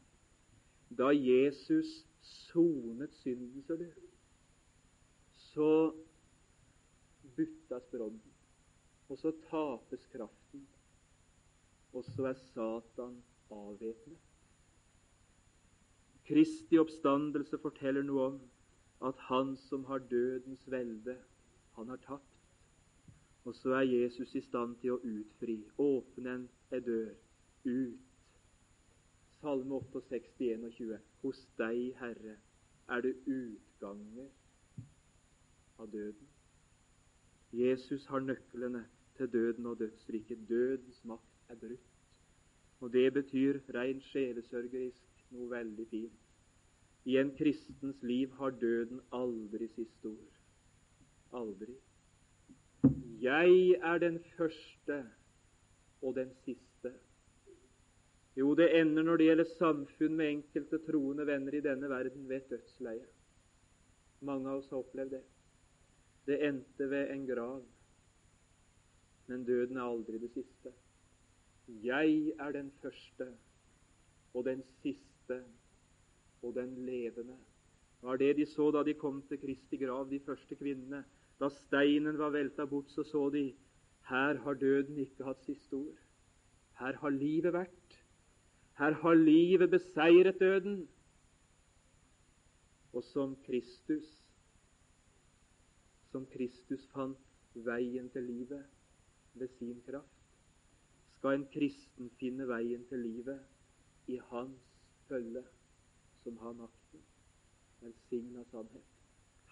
Da 0.97 1.09
Jesus 1.15 2.05
sonet 2.21 3.13
synden, 3.21 3.63
ser 3.63 3.79
du, 3.79 3.87
så 5.31 5.71
byttes 7.35 7.91
brodden, 7.91 8.33
og 9.09 9.17
så 9.17 9.31
tapes 9.49 10.07
kraften, 10.11 10.67
og 11.93 12.03
så 12.03 12.31
er 12.31 12.39
Satan 12.51 13.21
avvæpnet. 13.51 14.36
Kristi 16.27 16.79
oppstandelse 16.79 17.57
forteller 17.63 18.03
noe 18.03 18.23
om 18.31 18.39
at 19.07 19.19
han 19.29 19.53
som 19.67 19.85
har 19.87 20.01
dødens 20.11 20.65
velde, 20.71 21.15
han 21.75 21.87
har 21.89 22.01
tapt. 22.03 22.33
Og 23.45 23.55
så 23.55 23.77
er 23.79 23.81
Jesus 23.81 24.35
i 24.35 24.41
stand 24.43 24.75
til 24.81 24.97
å 24.97 24.99
utfri, 25.07 25.61
åpne 25.79 26.33
en 26.35 26.83
dør, 26.83 27.13
ut. 27.63 28.03
Salme 29.39 29.79
68, 29.93 30.49
21. 30.75 30.99
Hos 31.21 31.39
deg, 31.61 31.93
Herre, 32.01 32.35
er 32.89 33.05
det 33.05 33.13
utganger 33.23 34.27
av 35.79 35.91
døden. 35.93 36.27
Jesus 37.55 38.05
har 38.11 38.19
nøklene 38.19 38.83
til 39.15 39.31
døden 39.31 39.65
og 39.65 39.79
dødsriket. 39.79 40.43
Dødens 40.49 41.03
makt 41.05 41.51
er 41.53 41.55
brutt. 41.55 41.93
Og 42.79 42.91
det 42.93 43.13
betyr 43.13 43.61
rein 43.73 44.01
sjelesørgerisk 44.11 45.16
noe 45.35 45.49
veldig 45.51 45.87
fint. 45.91 46.23
I 47.07 47.17
en 47.21 47.31
kristens 47.37 48.01
liv 48.03 48.33
har 48.39 48.55
døden 48.59 48.99
aldri 49.15 49.69
siste 49.75 50.11
ord. 50.11 50.39
Aldri. 51.39 51.75
Jeg 53.21 53.77
er 53.81 54.01
den 54.03 54.19
første 54.35 54.97
og 56.01 56.15
den 56.15 56.33
siste. 56.43 56.91
Jo, 58.37 58.51
det 58.53 58.67
ender 58.79 59.03
når 59.03 59.17
det 59.17 59.29
gjelder 59.29 59.55
samfunn 59.55 60.19
med 60.19 60.29
enkelte 60.29 60.77
troende 60.85 61.25
venner 61.25 61.55
i 61.57 61.63
denne 61.63 61.89
verden, 61.89 62.27
ved 62.29 62.45
dødsleie. 62.51 63.07
Mange 64.21 64.49
av 64.49 64.59
oss 64.59 64.69
har 64.69 64.83
opplevd 64.83 65.15
det. 65.15 65.23
Det 66.27 66.37
endte 66.45 66.89
ved 66.91 67.11
en 67.15 67.25
grav. 67.25 67.63
Men 69.27 69.45
døden 69.47 69.77
er 69.77 69.87
aldri 69.87 70.19
det 70.21 70.31
siste. 70.35 70.73
Jeg 71.83 72.33
er 72.39 72.51
den 72.51 72.71
første 72.81 73.31
og 74.33 74.45
den 74.45 74.61
siste 74.83 75.16
og 76.41 76.55
den 76.55 76.85
levende. 76.85 77.37
var 78.01 78.17
det 78.17 78.37
de 78.37 78.45
så 78.45 78.71
da 78.71 78.83
de 78.83 78.93
kom 78.93 79.21
til 79.27 79.39
Kristi 79.39 79.77
grav, 79.77 80.09
de 80.09 80.19
første 80.19 80.55
kvinnene. 80.55 81.03
Da 81.39 81.49
steinen 81.49 82.17
var 82.17 82.29
velta 82.29 82.65
bort, 82.65 82.91
så 82.91 83.03
så 83.03 83.29
de 83.29 83.53
her 84.09 84.37
har 84.37 84.53
døden 84.53 84.97
ikke 84.97 85.23
hatt 85.23 85.43
siste 85.45 85.73
ord. 85.73 85.97
Her 86.79 86.93
har 87.01 87.09
livet 87.09 87.53
vært. 87.53 87.97
Her 88.77 88.91
har 88.91 89.13
livet 89.13 89.69
beseiret 89.69 90.39
døden. 90.39 90.87
Og 92.93 93.03
som 93.03 93.35
Kristus, 93.45 94.05
som 96.11 96.25
Kristus 96.25 96.87
fant 96.93 97.17
veien 97.53 98.09
til 98.09 98.23
livet 98.23 98.63
ved 99.33 99.47
sin 99.57 99.81
kraft, 99.85 100.17
skal 101.17 101.39
en 101.39 101.47
kristen 101.53 102.09
finne 102.19 102.47
veien 102.47 102.85
til 102.89 102.99
livet 102.99 103.41
i 104.07 104.19
hans 104.29 104.66
følge, 105.09 105.43
som 106.23 106.37
har 106.37 106.53
makten. 106.53 107.03
Velsigna 107.81 108.43
sannhet. 108.51 108.93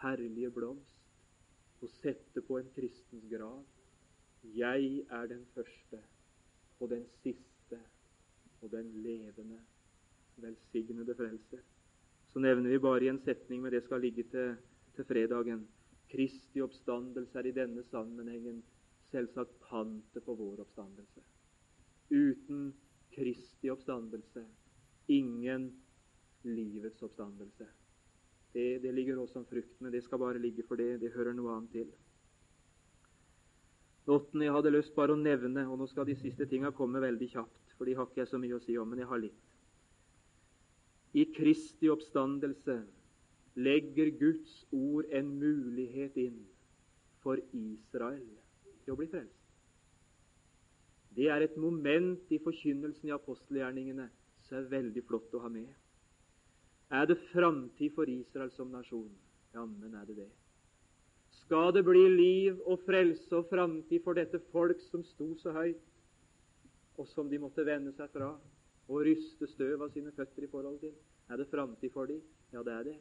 Herlige 0.01 0.51
blomst 0.51 1.83
å 1.83 1.89
sette 2.01 2.41
på 2.45 2.59
en 2.59 2.71
kristens 2.75 3.25
grav. 3.31 3.63
Jeg 4.55 5.05
er 5.09 5.29
den 5.31 5.45
første 5.53 6.01
og 6.79 6.89
den 6.91 7.05
siste 7.21 7.79
og 8.61 8.71
den 8.71 8.91
levende, 9.03 9.59
velsignede 10.41 11.15
frelser. 11.15 11.63
Så 12.33 12.41
nevner 12.43 12.69
vi 12.69 12.79
bare 12.83 13.05
i 13.05 13.09
en 13.09 13.21
setning, 13.23 13.61
men 13.63 13.71
det 13.71 13.83
skal 13.85 14.01
ligge 14.03 14.25
til, 14.31 14.55
til 14.95 15.07
fredagen. 15.07 15.63
Kristi 16.11 16.61
oppstandelse 16.61 17.39
er 17.39 17.49
i 17.49 17.55
denne 17.55 17.83
sammenhengen 17.87 18.61
selvsagt 19.11 19.55
pantet 19.69 20.23
på 20.25 20.35
vår 20.35 20.65
oppstandelse. 20.65 21.23
Uten 22.11 22.73
Kristi 23.15 23.71
oppstandelse 23.71 24.43
ingen 25.07 25.69
livets 26.43 27.03
oppstandelse. 27.03 27.67
Det, 28.53 28.79
det 28.83 28.93
ligger 28.93 29.19
også 29.19 29.39
som 29.39 29.45
frukt, 29.45 29.81
men 29.81 29.91
det 29.91 30.03
skal 30.03 30.19
bare 30.19 30.39
ligge 30.39 30.63
for 30.67 30.79
det. 30.79 30.99
Det 31.01 31.13
hører 31.13 31.35
noe 31.35 31.57
annet 31.57 31.73
til. 31.75 31.89
Åttende 34.05 34.45
jeg 34.45 34.53
hadde 34.53 34.71
lyst 34.75 34.93
bare 34.95 35.15
å 35.15 35.19
nevne, 35.19 35.65
og 35.65 35.79
nå 35.81 35.87
skal 35.89 36.05
de 36.07 36.15
siste 36.19 36.45
tinga 36.47 36.69
komme 36.77 37.01
veldig 37.01 37.29
kjapt, 37.31 37.73
for 37.77 37.89
de 37.89 37.95
har 37.97 38.05
ikke 38.07 38.21
jeg 38.21 38.31
så 38.31 38.39
mye 38.39 38.57
å 38.57 38.61
si 38.63 38.77
om, 38.77 38.87
men 38.89 39.01
jeg 39.01 39.09
har 39.09 39.23
litt. 39.23 39.41
I 41.15 41.25
Kristi 41.33 41.89
oppstandelse 41.89 42.75
legger 43.55 44.11
Guds 44.19 44.65
ord 44.75 45.07
en 45.15 45.31
mulighet 45.39 46.17
inn 46.19 46.43
for 47.23 47.39
Israel 47.55 48.27
til 48.83 48.93
å 48.93 48.99
bli 48.99 49.07
frelst. 49.09 49.41
Det 51.15 51.29
er 51.31 51.45
et 51.45 51.55
moment 51.57 52.31
i 52.35 52.41
forkynnelsen 52.43 53.09
i 53.09 53.15
apostelgjerningene 53.15 54.09
som 54.45 54.57
er 54.57 54.65
det 54.65 54.73
veldig 54.73 55.03
flott 55.07 55.33
å 55.35 55.43
ha 55.43 55.51
med. 55.51 55.69
Er 56.93 57.07
det 57.09 57.17
framtid 57.31 57.93
for 57.95 58.09
Israel 58.09 58.51
som 58.53 58.71
nasjon? 58.73 59.09
Jammen 59.55 59.93
er 59.97 60.05
det 60.05 60.17
det. 60.19 60.29
Skal 61.45 61.73
det 61.73 61.83
bli 61.85 62.03
liv 62.09 62.61
og 62.65 62.83
frelse 62.85 63.29
og 63.37 63.49
framtid 63.49 64.03
for 64.05 64.17
dette 64.17 64.39
folk 64.51 64.79
som 64.89 65.03
sto 65.05 65.31
så 65.41 65.53
høyt, 65.55 65.81
og 66.97 67.09
som 67.11 67.29
de 67.29 67.39
måtte 67.41 67.65
vende 67.67 67.91
seg 67.97 68.09
fra 68.13 68.31
og 68.85 69.01
ryste 69.05 69.49
støv 69.49 69.81
av 69.83 69.91
sine 69.93 70.13
føtter 70.15 70.45
i 70.45 70.51
forhold 70.51 70.79
til? 70.83 70.93
Er 71.29 71.41
det 71.41 71.49
framtid 71.49 71.91
for 71.93 72.09
dem? 72.09 72.21
Ja, 72.53 72.61
det 72.63 72.73
er 72.73 72.83
det. 72.91 72.95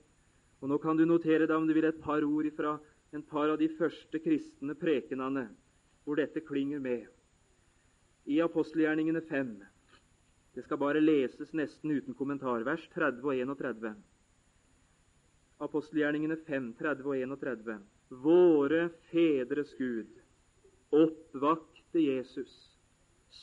Og 0.61 0.71
Nå 0.71 0.79
kan 0.81 0.97
du 0.97 1.05
notere 1.05 1.47
deg 1.47 1.57
om 1.57 1.69
du 1.69 1.75
vil 1.77 1.85
et 1.85 2.01
par 2.01 2.25
ord 2.25 2.49
fra 2.57 2.79
en 3.15 3.23
par 3.23 3.53
av 3.53 3.59
de 3.61 3.69
første 3.77 4.19
kristne 4.25 4.75
prekenene 4.75 5.47
hvor 6.05 6.19
dette 6.19 6.41
klinger 6.45 6.81
med. 6.81 7.05
I 8.25 8.41
apostelgjerningene 8.41 9.21
5. 9.29 9.53
Det 10.55 10.63
skal 10.63 10.79
bare 10.79 11.03
leses 11.03 11.51
nesten 11.57 11.91
uten 11.91 12.15
kommentarvers 12.15 12.85
30 12.95 13.27
og 13.27 13.35
31. 13.35 13.95
Apostelgjerningene 15.65 16.37
5, 16.47 16.69
30 16.79 17.09
og 17.11 17.17
31. 17.19 17.81
Våre 18.23 18.85
fedres 19.11 19.73
Gud 19.79 20.21
oppvakte 20.95 22.03
Jesus, 22.05 22.53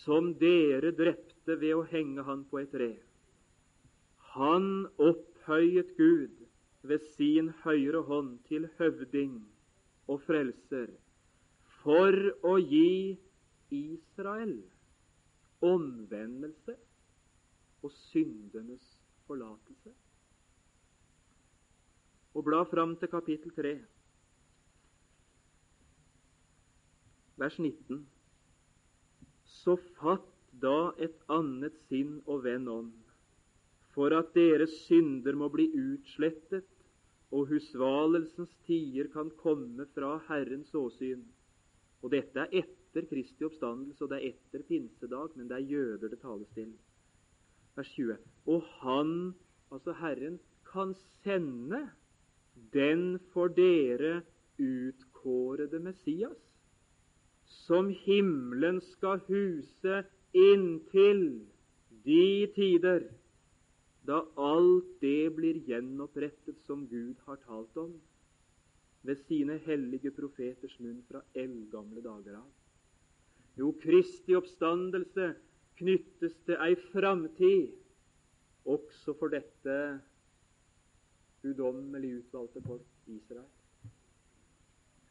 som 0.04 0.32
dere 0.40 0.94
drepte 0.96 1.58
ved 1.60 1.76
å 1.76 1.88
henge 1.92 2.24
han 2.24 2.46
på 2.48 2.62
et 2.62 2.72
tre. 2.72 2.92
Han 4.38 4.88
opphøyet 4.96 5.92
Gud 5.98 6.46
ved 6.88 7.04
sin 7.18 7.52
høyre 7.66 8.06
hånd 8.08 8.38
til 8.48 8.70
høvding 8.80 9.42
og 10.08 10.24
frelser 10.24 10.88
for 11.82 12.16
å 12.48 12.56
gi 12.62 13.18
Israel 13.76 14.56
omvendelse 15.62 16.78
og 17.82 17.92
syndenes 18.10 18.86
forlatelse. 19.28 19.94
Og 22.34 22.46
bla 22.48 22.62
fram 22.64 22.96
til 23.00 23.12
kapittel 23.12 23.52
3. 23.56 23.74
vers 27.42 27.58
19. 27.60 28.06
Så 29.46 29.76
fatt 29.98 30.28
da 30.62 30.92
et 31.02 31.18
annet 31.32 31.78
sinn 31.90 32.20
og 32.30 32.44
vend 32.46 32.70
ånd, 32.70 32.92
for 33.96 34.14
at 34.16 34.34
deres 34.36 34.74
synder 34.86 35.38
må 35.40 35.50
bli 35.54 35.68
utslettet, 35.74 36.68
og 37.32 37.48
husvalelsens 37.48 38.52
tider 38.68 39.08
kan 39.14 39.32
komme 39.40 39.86
fra 39.96 40.18
Herrens 40.28 40.74
åsyn. 40.76 41.24
Og 42.04 42.12
dette 42.12 42.44
er 42.44 42.56
etter 42.62 43.08
Kristi 43.08 43.48
oppstandelse, 43.48 44.04
og 44.04 44.12
det 44.12 44.20
er 44.20 44.34
etter 44.34 44.66
pinsedag, 44.68 45.38
men 45.38 45.48
det 45.48 45.58
er 45.58 45.70
jøder 45.72 46.12
det 46.12 46.20
tales 46.20 46.52
til. 46.58 46.74
Vers 47.76 47.90
20. 47.96 48.18
Og 48.46 48.64
Han, 48.82 49.34
altså 49.72 49.94
Herren, 49.94 50.40
kan 50.72 50.96
sende 51.24 51.90
den 52.74 53.20
for 53.34 53.48
dere 53.48 54.22
utkårede 54.60 55.80
Messias 55.80 56.52
som 57.52 57.90
himmelen 58.06 58.80
skal 58.94 59.20
huse 59.28 60.04
inntil 60.34 61.26
de 62.06 62.48
tider 62.56 63.04
da 64.08 64.22
alt 64.40 64.88
det 65.02 65.30
blir 65.36 65.60
gjenopprettet 65.68 66.62
som 66.66 66.88
Gud 66.90 67.20
har 67.28 67.38
talt 67.46 67.78
om 67.78 67.94
ved 69.06 69.20
sine 69.28 69.58
hellige 69.66 70.12
profeters 70.16 70.78
munn 70.80 71.02
fra 71.10 71.22
eldgamle 71.38 72.02
dager 72.06 72.38
av. 72.40 72.50
Jo, 73.58 73.72
Kristi 73.82 74.36
oppstandelse 74.38 75.34
knyttes 75.82 76.38
til 76.46 76.62
ei 76.62 76.78
framtid 76.92 77.74
også 78.70 79.18
for 79.20 79.34
dette 79.34 79.76
guddommelig 81.42 82.14
utvalgte 82.22 82.62
folk, 82.64 82.88
Israel. 83.10 83.50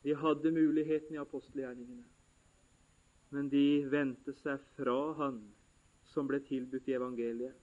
De 0.07 0.15
hadde 0.17 0.55
muligheten 0.55 1.19
i 1.19 1.21
apostelgjerningene 1.21 2.07
men 3.31 3.49
de 3.51 3.87
vendte 3.91 4.35
seg 4.43 4.63
fra 4.77 4.97
Han 5.21 5.41
som 6.11 6.27
ble 6.27 6.41
tilbudt 6.43 6.89
i 6.91 6.97
evangeliet. 6.97 7.55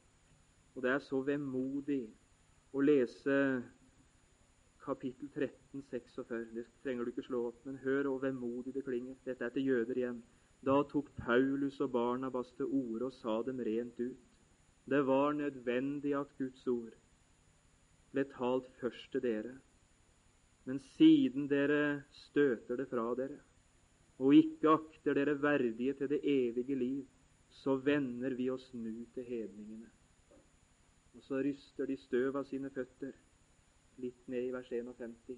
Og 0.75 0.83
det 0.85 0.93
er 0.93 1.03
så 1.03 1.19
vemodig 1.25 2.05
å 2.71 2.83
lese 2.83 3.35
kapittel 4.85 5.27
13, 5.33 5.83
46. 5.89 6.53
Det 6.55 6.63
trenger 6.85 7.03
du 7.03 7.11
ikke 7.11 7.25
slå 7.25 7.41
opp, 7.49 7.59
men 7.67 7.81
hør 7.83 8.07
hvor 8.07 8.21
vemodig 8.23 8.75
det 8.77 8.85
klinger. 8.87 9.17
Dette 9.25 9.43
er 9.43 9.55
til 9.55 9.67
jøder 9.67 9.99
igjen. 9.99 10.21
Da 10.65 10.81
tok 10.91 11.09
Paulus 11.15 11.79
og 11.81 11.91
Barnabas 11.91 12.49
til 12.57 12.65
orde 12.65 13.09
og 13.09 13.13
sa 13.13 13.41
dem 13.45 13.59
rent 13.59 13.99
ut. 13.99 14.23
Det 14.89 15.01
var 15.07 15.33
nødvendig 15.33 16.13
at 16.15 16.31
Guds 16.37 16.67
ord 16.67 16.95
ble 18.13 18.23
talt 18.31 18.69
først 18.81 19.11
til 19.11 19.21
dere. 19.21 19.57
Men 20.65 20.79
siden 20.95 21.49
dere 21.51 22.03
støter 22.11 22.79
det 22.79 22.87
fra 22.89 23.11
dere, 23.15 23.39
og 24.17 24.33
ikke 24.35 24.69
akter 24.69 25.13
dere 25.13 25.37
verdige 25.41 25.93
til 25.93 26.09
det 26.09 26.19
evige 26.23 26.75
liv, 26.75 27.05
så 27.49 27.75
vender 27.75 28.33
vi 28.35 28.49
oss 28.49 28.73
nu 28.73 29.05
til 29.13 29.23
hedningene. 29.23 29.89
Og 31.15 31.23
så 31.23 31.41
ryster 31.41 31.85
de 31.85 31.97
støv 31.97 32.35
av 32.37 32.45
sine 32.49 32.69
føtter, 32.69 33.13
litt 33.97 34.27
ned 34.27 34.49
i 34.49 34.51
vers 34.53 34.71
51. 34.71 35.37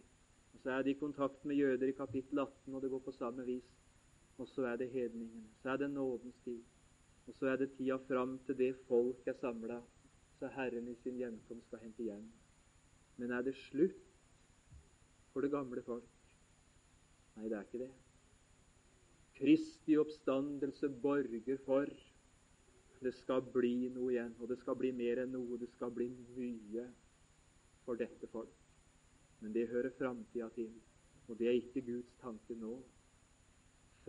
Og 0.53 0.63
så 0.63 0.72
er 0.76 0.84
de 0.84 0.91
i 0.91 0.99
kontakt 0.99 1.45
med 1.45 1.55
jøder 1.55 1.88
i 1.88 1.95
kapittel 1.95 2.39
18, 2.39 2.74
og 2.74 2.82
det 2.82 2.89
går 2.89 3.03
på 3.05 3.15
samme 3.15 3.45
vis. 3.45 3.78
Og 4.40 4.48
så 4.48 4.66
er 4.72 4.80
det 4.80 4.90
hedningene. 4.90 5.50
Så 5.62 5.70
er 5.70 5.78
det 5.78 5.90
nådens 5.92 6.36
tid. 6.44 6.62
Og 7.28 7.36
så 7.38 7.48
er 7.52 7.60
det 7.62 7.72
tida 7.78 7.98
fram 8.08 8.40
til 8.46 8.58
det 8.58 8.76
folk 8.88 9.28
er 9.28 9.36
samla, 9.38 9.82
så 10.40 10.48
Herren 10.56 10.88
i 10.88 10.96
sin 11.04 11.18
gjenkomst 11.20 11.68
skal 11.68 11.84
hente 11.84 12.04
hjem. 12.04 12.24
Men 13.18 13.32
er 13.32 13.44
det 13.46 13.54
slutt 13.56 14.00
for 15.34 15.46
det 15.46 15.52
gamle 15.52 15.84
folk? 15.86 16.08
Nei, 17.36 17.50
det 17.50 17.58
er 17.58 17.68
ikke 17.68 17.84
det. 17.84 17.92
Kristi 19.38 19.98
oppstandelse 19.98 20.90
borger 21.04 21.62
for 21.66 21.92
det 23.04 23.14
skal 23.16 23.46
bli 23.54 23.92
noe 23.94 24.12
igjen, 24.12 24.34
og 24.40 24.50
det 24.52 24.58
skal 24.60 24.76
bli 24.80 24.90
mer 24.92 25.22
enn 25.22 25.32
noe. 25.32 25.60
Det 25.60 25.70
skal 25.76 25.94
bli 25.96 26.10
mye 26.36 26.88
for 27.86 28.00
dette 28.00 28.28
folk. 28.34 28.56
Men 29.40 29.54
det 29.56 29.70
hører 29.70 29.96
framtida 30.00 30.50
til, 30.56 30.74
og 31.28 31.38
det 31.40 31.48
er 31.48 31.60
ikke 31.62 31.86
Guds 31.92 32.18
tanke 32.24 32.58
nå. 32.60 32.74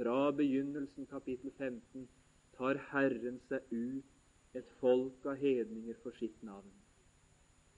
Fra 0.01 0.33
begynnelsen, 0.33 1.07
kapittel 1.07 1.51
15, 1.59 2.07
tar 2.57 2.79
Herren 2.89 3.37
seg 3.51 3.67
ut 3.69 4.57
et 4.57 4.71
folk 4.81 5.27
av 5.29 5.37
hedninger 5.37 5.99
for 6.01 6.17
sitt 6.17 6.41
navn. 6.47 6.71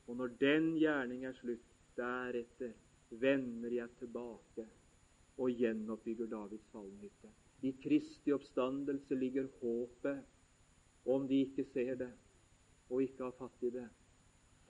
Og 0.07 0.20
når 0.20 0.37
den 0.39 0.68
gjerning 0.79 1.27
er 1.27 1.35
slutt, 1.41 1.66
deretter 1.99 2.77
vender 3.25 3.75
jeg 3.75 3.91
tilbake 3.99 4.68
og 5.35 5.51
gjenoppbygger 5.64 6.31
Davids 6.31 6.70
fallenhytte. 6.70 7.35
I 7.66 7.75
Kristi 7.83 8.39
oppstandelse 8.39 9.18
ligger 9.18 9.51
håpet, 9.59 10.23
om 11.03 11.27
de 11.27 11.43
ikke 11.49 11.66
ser 11.75 11.95
det 12.07 12.12
og 12.87 13.03
ikke 13.03 13.27
har 13.27 13.39
fatt 13.43 13.66
i 13.66 13.75
det, 13.81 13.89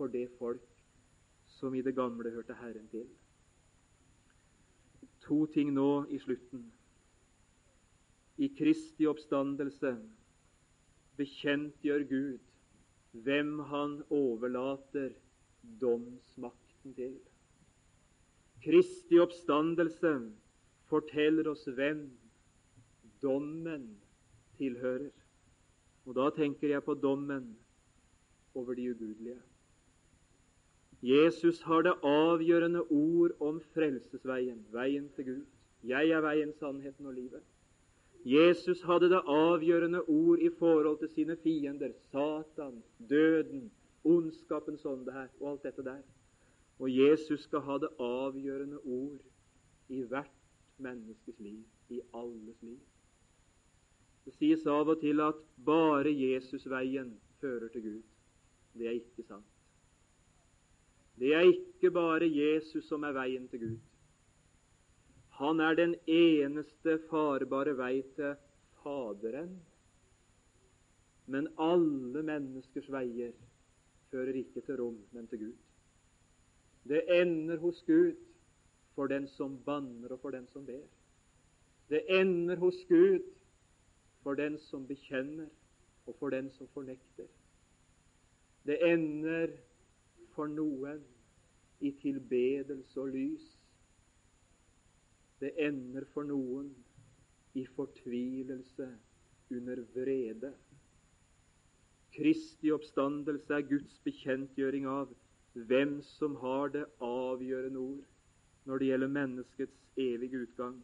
for 0.00 0.09
det 0.09 0.30
folk 0.40 0.84
som 1.61 1.74
i 1.76 1.84
det 1.84 1.98
gamle 2.00 2.32
hørte 2.32 2.57
Herren 2.64 2.88
til. 2.88 3.11
To 5.28 5.44
ting 5.53 5.76
nå 5.76 6.07
i 6.09 6.18
slutten. 6.22 6.70
I 8.39 8.49
Kristi 8.57 9.07
oppstandelse 9.07 9.97
bekjentgjør 11.18 12.07
Gud 12.09 12.39
hvem 13.24 13.59
Han 13.68 13.99
overlater 14.11 15.12
domsmakten 15.80 16.95
til. 16.97 17.18
Kristi 18.64 19.18
oppstandelse 19.20 20.14
forteller 20.89 21.51
oss 21.51 21.66
hvem 21.66 22.07
dommen 23.22 23.89
tilhører. 24.59 25.11
Og 26.07 26.16
da 26.18 26.30
tenker 26.35 26.72
jeg 26.72 26.85
på 26.87 26.95
dommen 26.99 27.53
over 28.55 28.74
de 28.74 28.91
ugudelige. 28.91 29.39
Jesus 31.03 31.61
har 31.66 31.83
det 31.83 31.95
avgjørende 32.07 32.83
ord 32.91 33.35
om 33.43 33.61
frelsesveien, 33.74 34.61
veien 34.70 35.09
til 35.16 35.24
Gud. 35.24 35.47
Jeg 35.83 36.11
er 36.14 36.22
veien, 36.22 36.53
sannheten 36.59 37.07
og 37.11 37.16
livet. 37.18 37.43
Jesus 38.24 38.82
hadde 38.86 39.08
det 39.10 39.22
avgjørende 39.26 40.00
ord 40.00 40.38
i 40.38 40.50
forhold 40.58 40.98
til 40.98 41.08
sine 41.10 41.36
fiender, 41.42 41.92
Satan, 42.10 42.82
døden, 43.10 43.70
ondskapens 44.04 44.84
ånde 44.84 45.12
her 45.12 45.28
og 45.40 45.50
alt 45.50 45.62
dette 45.62 45.84
der. 45.84 46.02
Og 46.78 46.90
Jesus 46.90 47.40
skal 47.40 47.60
ha 47.66 47.78
det 47.78 47.90
avgjørende 47.98 48.78
ord 48.78 49.20
i 49.88 50.02
hvert 50.02 50.30
menneskes 50.78 51.38
liv, 51.38 51.64
i 51.90 52.00
alles 52.14 52.62
liv. 52.62 52.78
Det 54.24 54.34
sies 54.38 54.66
av 54.66 54.88
og 54.88 55.00
til 55.02 55.20
at 55.20 55.38
bare 55.66 56.10
Jesusveien 56.14 57.16
fører 57.40 57.68
til 57.74 57.82
Gud. 57.82 58.02
Det 58.78 58.86
er 58.86 58.98
ikke 59.00 59.26
sant. 59.26 59.46
Det 61.18 61.34
er 61.34 61.48
ikke 61.50 61.90
bare 61.90 62.30
Jesus 62.30 62.86
som 62.88 63.02
er 63.02 63.12
veien 63.12 63.48
til 63.48 63.60
Gud. 63.60 63.78
Han 65.43 65.61
er 65.61 65.74
den 65.74 65.95
eneste 66.07 67.01
farbare 67.11 67.72
vei 67.74 68.03
til 68.14 68.36
Faderen. 68.82 69.57
Men 71.26 71.49
alle 71.59 72.22
menneskers 72.22 72.86
veier 72.90 73.32
fører 74.11 74.38
ikke 74.38 74.62
til 74.62 74.78
rom, 74.78 75.01
men 75.11 75.26
til 75.26 75.40
Gud. 75.47 75.57
Det 76.86 77.03
ender 77.11 77.59
hos 77.59 77.82
Gud 77.86 78.14
for 78.95 79.11
den 79.11 79.26
som 79.34 79.57
banner, 79.66 80.12
og 80.12 80.20
for 80.20 80.30
den 80.30 80.47
som 80.53 80.66
ber. 80.66 80.84
Det 81.90 82.05
ender 82.20 82.57
hos 82.57 82.78
Gud 82.88 83.26
for 84.22 84.38
den 84.38 84.59
som 84.59 84.86
bekjenner, 84.86 85.49
og 86.07 86.16
for 86.18 86.30
den 86.30 86.51
som 86.51 86.68
fornekter. 86.68 87.26
Det 88.66 88.78
ender 88.93 89.57
for 90.36 90.47
noen 90.47 91.03
i 91.80 91.90
tilbedelse 92.03 93.01
og 93.01 93.11
lys. 93.11 93.61
Det 95.43 95.51
ender 95.59 96.07
for 96.14 96.26
noen 96.28 96.68
i 97.59 97.64
fortvilelse 97.76 98.86
under 99.53 99.82
vrede. 99.97 100.53
Kristi 102.14 102.70
oppstandelse 102.72 103.57
er 103.57 103.66
Guds 103.66 103.99
bekjentgjøring 104.07 104.86
av 104.86 105.11
hvem 105.68 105.99
som 106.07 106.36
har 106.40 106.72
det 106.76 106.84
avgjørende 107.03 107.80
ord 107.82 108.68
når 108.68 108.78
det 108.78 108.90
gjelder 108.93 109.14
menneskets 109.18 109.78
evige 109.99 110.45
utgang. 110.47 110.76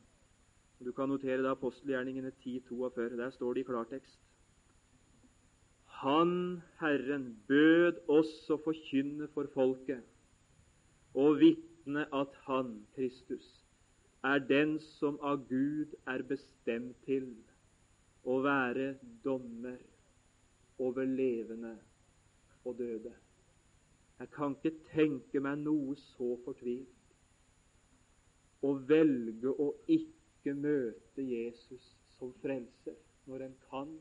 Du 0.85 0.91
kan 0.93 1.11
notere 1.11 1.43
det 1.43 1.51
apostelgjerningene 1.51 2.33
10.42. 2.45 3.17
Der 3.19 3.31
står 3.31 3.55
det 3.55 3.61
i 3.61 3.69
klartekst. 3.71 4.19
Han, 6.03 6.63
Herren, 6.79 7.33
bød 7.49 8.05
oss 8.09 8.35
å 8.55 8.59
forkynne 8.63 9.27
for 9.35 9.51
folket 9.55 10.05
og 11.19 11.41
vitne 11.41 12.05
at 12.15 12.37
Han, 12.47 12.77
Kristus, 12.95 13.47
er 14.25 14.39
den 14.39 14.79
som 14.99 15.19
av 15.23 15.45
Gud 15.49 15.95
er 16.07 16.25
bestemt 16.27 16.97
til 17.07 17.31
å 18.27 18.41
være 18.43 18.95
dommer 19.25 19.79
over 20.79 21.07
levende 21.07 21.77
og 22.64 22.79
døde. 22.79 23.12
Jeg 24.19 24.31
kan 24.35 24.57
ikke 24.59 24.75
tenke 24.91 25.41
meg 25.41 25.61
noe 25.62 25.95
så 26.01 26.33
fortvilt 26.45 26.99
å 28.66 28.75
velge 28.91 29.53
å 29.55 29.71
ikke 29.87 30.55
møte 30.59 31.23
Jesus 31.23 31.93
som 32.19 32.33
frelser 32.43 32.97
når 33.31 33.45
en 33.47 33.55
kan, 33.69 33.93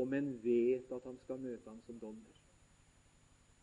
om 0.00 0.12
en 0.14 0.28
vet 0.44 0.92
at 0.92 1.06
han 1.08 1.16
skal 1.24 1.40
møte 1.40 1.66
ham 1.70 1.80
som 1.86 1.98
dommer. 2.02 2.36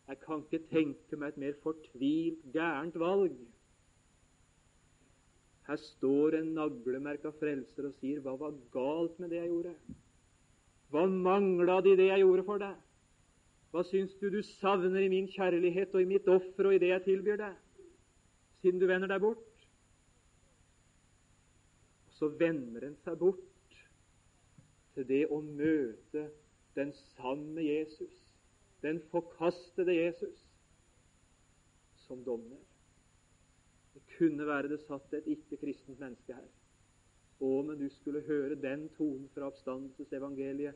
Jeg 0.08 0.18
kan 0.24 0.42
ikke 0.42 0.66
tenke 0.72 1.18
meg 1.20 1.34
et 1.34 1.40
mer 1.42 1.56
fortvilt 1.62 2.44
gærent 2.54 2.96
valg. 2.98 3.36
Her 5.68 5.76
står 5.76 6.38
en 6.38 6.54
naglemerka 6.56 7.30
frelser 7.36 7.90
og 7.90 7.96
sier, 8.00 8.20
'Hva 8.20 8.38
var 8.40 8.54
galt 8.72 9.18
med 9.20 9.30
det 9.30 9.42
jeg 9.42 9.48
gjorde?' 9.48 9.74
'Hva 10.90 11.06
mangla 11.06 11.80
det 11.84 11.92
i 11.92 11.96
det 11.96 12.06
jeg 12.08 12.20
gjorde 12.24 12.44
for 12.44 12.58
deg?' 12.58 12.84
Hva 13.70 13.82
syns 13.84 14.14
du 14.16 14.30
du 14.32 14.40
savner 14.42 15.04
i 15.04 15.10
min 15.12 15.28
kjærlighet 15.28 15.94
og 15.94 16.00
i 16.00 16.08
mitt 16.08 16.28
offer 16.28 16.66
og 16.66 16.74
i 16.74 16.78
det 16.80 16.88
jeg 16.88 17.04
tilbyr 17.04 17.36
deg, 17.36 17.56
siden 18.62 18.80
du 18.80 18.86
vender 18.88 19.10
deg 19.12 19.20
bort? 19.20 19.66
Og 22.06 22.12
så 22.16 22.30
vender 22.40 22.86
en 22.86 22.96
seg 23.04 23.18
bort 23.20 23.76
til 24.94 25.04
det 25.04 25.26
å 25.28 25.42
møte 25.44 26.30
den 26.78 26.94
sanne 27.12 27.60
Jesus, 27.60 28.16
den 28.80 29.02
forkastede 29.12 29.92
Jesus, 29.94 30.40
som 32.06 32.24
dommer. 32.24 32.67
Kunne 34.18 34.46
være 34.46 34.72
det 34.72 34.80
satt 34.86 35.12
et 35.14 35.26
ikke-kristent 35.34 36.00
menneske 36.00 36.34
her. 36.34 36.46
Å, 37.38 37.50
men 37.62 37.78
du 37.78 37.86
skulle 37.94 38.24
høre 38.26 38.58
den 38.58 38.88
tonen 38.96 39.28
fra 39.34 39.46
oppstandelsesevangeliet. 39.52 40.74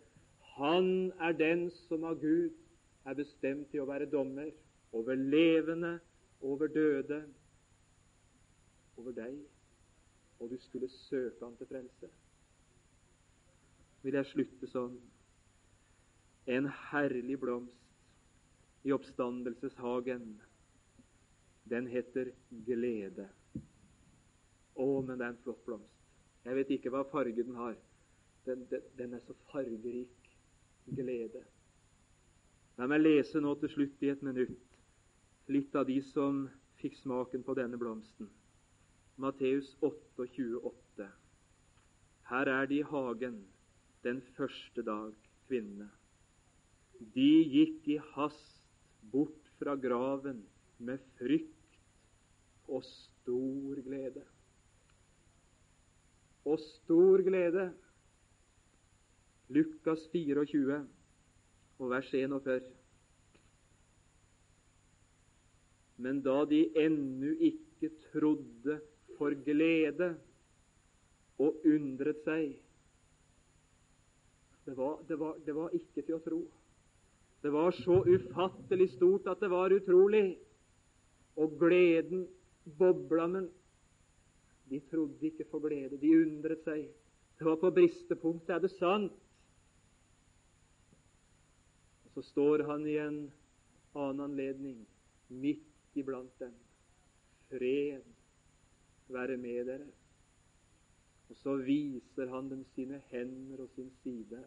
Han 0.57 1.11
er 1.19 1.35
den 1.35 1.67
som 1.89 2.05
av 2.07 2.21
Gud 2.23 2.53
er 3.09 3.19
bestemt 3.19 3.71
til 3.73 3.83
å 3.83 3.89
være 3.89 4.07
dommer 4.11 4.53
over 4.93 5.19
levende, 5.19 5.97
over 6.43 6.71
døde, 6.71 7.23
over 8.97 9.15
deg, 9.17 9.39
og 10.39 10.51
du 10.51 10.59
skulle 10.61 10.91
søke 11.09 11.47
Han 11.47 11.57
til 11.57 11.71
frelse. 11.71 12.11
Vil 14.03 14.19
jeg 14.19 14.31
slutte 14.33 14.71
sånn? 14.71 14.97
En 16.51 16.67
herlig 16.91 17.39
blomst 17.39 18.87
i 18.87 18.93
oppstandelseshagen, 18.95 20.35
den 21.71 21.87
heter 21.87 22.33
glede. 22.67 23.29
Å, 24.75 24.87
men 25.05 25.19
det 25.19 25.27
er 25.27 25.33
en 25.35 25.41
flott 25.45 25.65
blomst. 25.67 25.99
Jeg 26.43 26.59
vet 26.59 26.75
ikke 26.75 26.91
hva 26.91 27.05
farge 27.11 27.45
den 27.47 27.59
har. 27.59 27.77
Den, 28.47 28.65
den, 28.71 28.87
den 28.99 29.15
er 29.15 29.23
så 29.27 29.37
fargerik. 29.53 30.19
Glede. 30.83 31.45
La 32.81 32.89
meg 32.91 33.05
lese 33.05 33.39
nå 33.39 33.53
til 33.61 33.71
slutt 33.71 34.01
i 34.03 34.11
et 34.11 34.23
minutt 34.27 35.53
litt 35.53 35.75
av 35.79 35.87
de 35.87 36.01
som 36.11 36.47
fikk 36.81 36.97
smaken 36.99 37.45
på 37.47 37.55
denne 37.55 37.79
blomsten. 37.79 38.31
Matteus 39.21 39.69
28. 39.85 41.07
Her 42.33 42.51
er 42.51 42.67
de 42.71 42.81
i 42.81 42.87
hagen 42.89 43.43
den 44.03 44.23
første 44.37 44.83
dag, 44.83 45.13
kvinnene. 45.47 45.91
De 47.15 47.31
gikk 47.53 47.87
i 47.93 47.99
hast 48.15 48.63
bort 49.13 49.51
fra 49.61 49.77
graven 49.79 50.41
med 50.83 51.03
frykt 51.19 51.79
og 52.69 52.85
stor 52.85 53.81
glede. 53.87 54.25
Og 56.45 56.59
stor 56.59 57.23
glede. 57.23 57.71
Lukas 59.53 60.09
24 60.13 60.79
og 61.79 61.91
vers 61.91 62.15
41. 62.15 62.61
Men 66.03 66.23
da 66.25 66.43
de 66.51 66.65
ennu 66.79 67.35
ikke 67.39 67.93
trodde 68.11 68.81
for 69.19 69.35
glede 69.45 70.15
og 71.39 71.67
undret 71.67 72.23
seg 72.27 72.59
det 74.65 74.77
var, 74.77 74.99
det, 75.09 75.17
var, 75.19 75.39
det 75.47 75.55
var, 75.55 75.73
ikke 75.75 76.05
til 76.07 76.15
å 76.15 76.23
tro. 76.23 76.39
Det 77.43 77.51
var 77.51 77.75
så 77.75 77.97
ufattelig 78.07 78.93
stort 78.93 79.27
at 79.27 79.41
det 79.43 79.49
var 79.51 79.75
utrolig. 79.75 80.37
Og 81.37 81.59
gleden 81.59 82.27
bobla, 82.79 83.27
men 83.27 83.49
de 84.71 84.81
trodde 84.91 85.27
ikke 85.27 85.45
for 85.51 85.65
glede. 85.65 85.99
De 86.01 86.13
undret 86.21 86.65
seg. 86.65 86.89
Det 87.39 87.47
var 87.47 87.57
på 87.61 87.71
bristepunktet. 87.75 88.55
Er 88.55 88.59
det 88.65 88.71
sant? 88.77 89.13
Og 92.05 92.11
Så 92.15 92.23
står 92.23 92.65
han 92.69 92.87
i 92.87 92.97
en 93.01 93.23
annen 93.95 94.21
anledning 94.21 94.83
midt 95.29 95.97
iblant 95.97 96.39
dem. 96.41 96.53
Fred 97.49 98.05
være 99.09 99.37
med 99.37 99.65
dere. 99.67 99.89
Og 101.29 101.37
så 101.37 101.57
viser 101.57 102.29
han 102.29 102.51
dem 102.51 102.65
sine 102.75 103.01
hender 103.09 103.65
og 103.65 103.69
sin 103.75 103.91
side. 104.03 104.43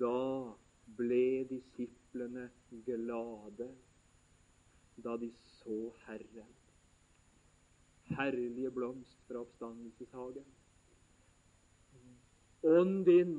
Da 0.00 0.52
ble 0.96 1.44
disiplene 1.48 2.50
glade 2.84 3.70
da 5.04 5.16
de 5.16 5.30
så 5.60 5.92
Herren. 6.06 6.54
Herlige 8.16 8.70
blomst 8.70 9.18
fra 9.26 9.42
oppstandelseshagen. 9.42 10.44
Ånd 12.62 13.04
din, 13.06 13.34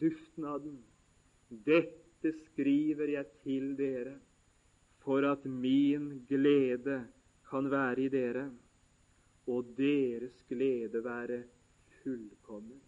duften 0.00 0.44
av 0.44 0.60
den, 0.64 0.78
dette 1.66 2.32
skriver 2.44 3.14
jeg 3.14 3.30
til 3.42 3.74
dere 3.78 4.18
for 5.04 5.26
at 5.28 5.44
min 5.44 6.24
glede 6.28 7.00
kan 7.50 7.70
være 7.70 8.06
i 8.06 8.08
dere, 8.08 8.44
og 9.46 9.74
deres 9.76 10.36
glede 10.48 11.04
være 11.04 11.42
fullkommen. 12.02 12.80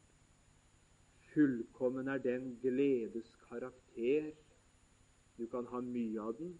Fullkommen 1.32 2.08
er 2.08 2.18
den 2.18 2.54
gledes 2.62 3.28
karakter. 3.48 4.30
Du 5.36 5.46
kan 5.52 5.66
ha 5.68 5.82
mye 5.84 6.20
av 6.20 6.38
den 6.38 6.54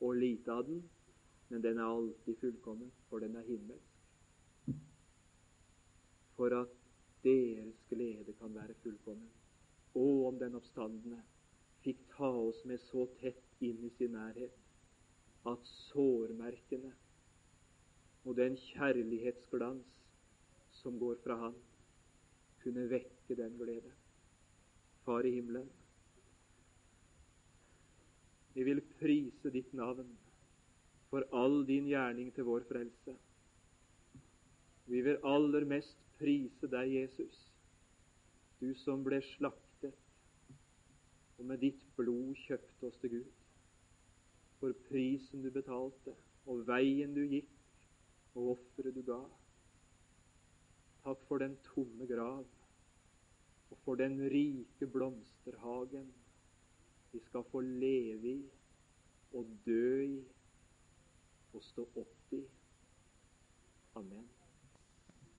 og 0.00 0.16
lite 0.16 0.52
av 0.52 0.66
den, 0.66 0.82
men 1.50 1.62
den 1.62 1.78
er 1.78 1.88
alltid 1.88 2.38
fullkommen, 2.40 2.92
for 3.08 3.22
den 3.22 3.36
er 3.36 3.46
himmelsk. 3.48 4.76
For 6.36 6.54
at 6.56 6.72
deres 7.24 7.82
glede 7.90 8.32
kan 8.38 8.54
være 8.54 8.74
fullkommen. 8.82 9.28
Og 9.94 10.26
om 10.28 10.38
den 10.38 10.54
oppstandende 10.54 11.18
fikk 11.84 12.00
ta 12.14 12.30
oss 12.30 12.62
med 12.68 12.80
så 12.86 13.06
tett 13.20 13.64
inn 13.64 13.82
i 13.84 13.90
sin 13.98 14.14
nærhet 14.14 14.56
at 15.50 15.70
sårmerkene 15.90 16.92
og 18.24 18.36
den 18.36 18.56
kjærlighetsglans 18.60 19.96
som 20.80 20.98
går 21.00 21.16
fra 21.24 21.36
Han, 21.40 21.54
kunne 22.62 22.88
vekke 22.90 23.36
den 23.36 23.56
glede. 23.56 23.92
Far 25.04 25.24
i 25.24 25.32
himmelen, 25.32 25.68
vi 28.54 28.66
vil 28.66 28.82
prise 28.98 29.52
ditt 29.54 29.72
navn 29.76 30.10
for 31.10 31.26
all 31.32 31.62
din 31.66 31.88
gjerning 31.90 32.30
til 32.34 32.46
vår 32.46 32.66
frelse. 32.68 33.16
Vi 34.90 35.00
vil 35.06 35.22
aller 35.26 35.66
mest 35.70 35.98
prise 36.18 36.68
deg, 36.70 36.92
Jesus, 37.00 37.36
du 38.60 38.72
som 38.82 39.04
ble 39.06 39.22
slaktet 39.36 39.96
og 41.40 41.46
med 41.48 41.62
ditt 41.64 41.84
blod 41.96 42.34
kjøpte 42.36 42.88
oss 42.90 42.98
til 43.00 43.14
Gud. 43.14 43.28
For 44.60 44.76
prisen 44.90 45.40
du 45.40 45.48
betalte, 45.54 46.12
og 46.44 46.66
veien 46.68 47.14
du 47.16 47.22
gikk, 47.24 47.54
og 48.36 48.58
offeret 48.58 48.96
du 48.98 49.00
ga. 49.06 49.22
Takk 51.06 51.22
for 51.30 51.40
den 51.40 51.56
tomme 51.64 52.04
grav, 52.10 52.44
og 53.70 53.80
for 53.86 53.96
den 53.96 54.18
rike 54.28 54.88
blomsterhagen 54.92 56.10
vi 57.12 57.20
skal 57.20 57.44
få 57.50 57.60
leve 57.60 58.28
i 58.28 58.50
og 59.32 59.46
dø 59.66 60.02
i 60.04 60.20
og 61.52 61.64
stå 61.64 61.86
opp 61.98 62.34
i. 62.34 62.44
Amen. 63.98 64.28